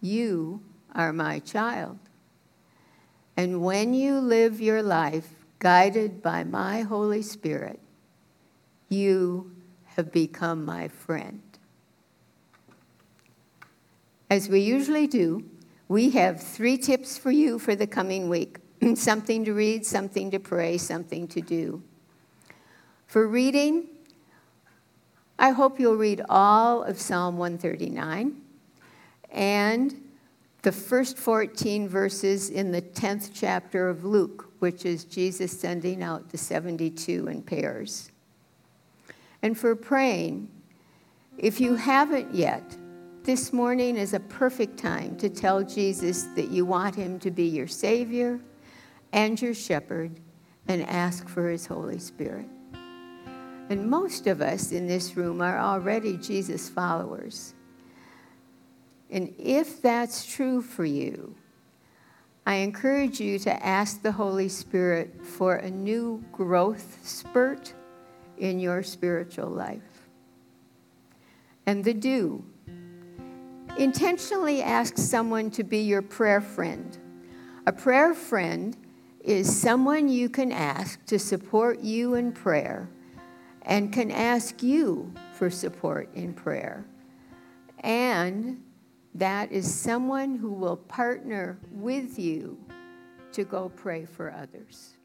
you 0.00 0.60
are 0.92 1.12
my 1.12 1.38
child. 1.38 2.00
And 3.36 3.62
when 3.62 3.94
you 3.94 4.18
live 4.18 4.60
your 4.60 4.82
life 4.82 5.41
guided 5.62 6.20
by 6.20 6.42
my 6.42 6.80
Holy 6.80 7.22
Spirit, 7.22 7.78
you 8.88 9.48
have 9.84 10.10
become 10.10 10.64
my 10.64 10.88
friend. 10.88 11.40
As 14.28 14.48
we 14.48 14.58
usually 14.58 15.06
do, 15.06 15.44
we 15.86 16.10
have 16.10 16.42
three 16.42 16.76
tips 16.76 17.16
for 17.16 17.30
you 17.30 17.60
for 17.60 17.76
the 17.76 17.86
coming 17.86 18.28
week 18.28 18.58
something 18.96 19.44
to 19.44 19.52
read, 19.52 19.86
something 19.86 20.32
to 20.32 20.40
pray, 20.40 20.78
something 20.78 21.28
to 21.28 21.40
do. 21.40 21.80
For 23.06 23.28
reading, 23.28 23.86
I 25.38 25.50
hope 25.50 25.78
you'll 25.78 25.94
read 25.94 26.22
all 26.28 26.82
of 26.82 26.98
Psalm 26.98 27.38
139 27.38 28.36
and 29.30 30.10
the 30.62 30.72
first 30.72 31.16
14 31.18 31.88
verses 31.88 32.50
in 32.50 32.72
the 32.72 32.82
10th 32.82 33.30
chapter 33.32 33.88
of 33.88 34.04
Luke 34.04 34.51
which 34.62 34.86
is 34.86 35.02
Jesus 35.02 35.50
sending 35.50 36.04
out 36.04 36.28
the 36.28 36.38
72 36.38 37.26
in 37.26 37.42
pairs. 37.42 38.12
And 39.42 39.58
for 39.58 39.74
praying, 39.74 40.48
if 41.36 41.60
you 41.60 41.74
haven't 41.74 42.32
yet, 42.32 42.76
this 43.24 43.52
morning 43.52 43.96
is 43.96 44.14
a 44.14 44.20
perfect 44.20 44.78
time 44.78 45.16
to 45.16 45.28
tell 45.28 45.64
Jesus 45.64 46.28
that 46.36 46.52
you 46.52 46.64
want 46.64 46.94
him 46.94 47.18
to 47.18 47.30
be 47.32 47.46
your 47.46 47.66
Savior 47.66 48.38
and 49.12 49.42
your 49.42 49.52
shepherd 49.52 50.20
and 50.68 50.88
ask 50.88 51.28
for 51.28 51.48
his 51.48 51.66
Holy 51.66 51.98
Spirit. 51.98 52.46
And 53.68 53.90
most 53.90 54.28
of 54.28 54.40
us 54.40 54.70
in 54.70 54.86
this 54.86 55.16
room 55.16 55.42
are 55.42 55.58
already 55.58 56.16
Jesus 56.16 56.68
followers. 56.68 57.54
And 59.10 59.34
if 59.40 59.82
that's 59.82 60.24
true 60.24 60.62
for 60.62 60.84
you, 60.84 61.34
I 62.44 62.56
encourage 62.56 63.20
you 63.20 63.38
to 63.40 63.64
ask 63.64 64.02
the 64.02 64.12
Holy 64.12 64.48
Spirit 64.48 65.24
for 65.24 65.56
a 65.56 65.70
new 65.70 66.24
growth 66.32 66.98
spurt 67.04 67.72
in 68.36 68.58
your 68.58 68.82
spiritual 68.82 69.48
life. 69.48 70.08
And 71.66 71.84
the 71.84 71.94
do. 71.94 72.44
Intentionally 73.78 74.60
ask 74.60 74.98
someone 74.98 75.50
to 75.52 75.62
be 75.62 75.78
your 75.78 76.02
prayer 76.02 76.40
friend. 76.40 76.98
A 77.66 77.72
prayer 77.72 78.12
friend 78.12 78.76
is 79.20 79.56
someone 79.56 80.08
you 80.08 80.28
can 80.28 80.50
ask 80.50 81.04
to 81.06 81.18
support 81.18 81.78
you 81.80 82.14
in 82.14 82.32
prayer 82.32 82.88
and 83.62 83.92
can 83.92 84.10
ask 84.10 84.62
you 84.62 85.12
for 85.34 85.48
support 85.48 86.12
in 86.14 86.34
prayer. 86.34 86.84
And 87.78 88.60
that 89.14 89.52
is 89.52 89.72
someone 89.72 90.36
who 90.36 90.52
will 90.52 90.76
partner 90.76 91.58
with 91.70 92.18
you 92.18 92.58
to 93.32 93.44
go 93.44 93.70
pray 93.70 94.04
for 94.04 94.32
others. 94.32 94.96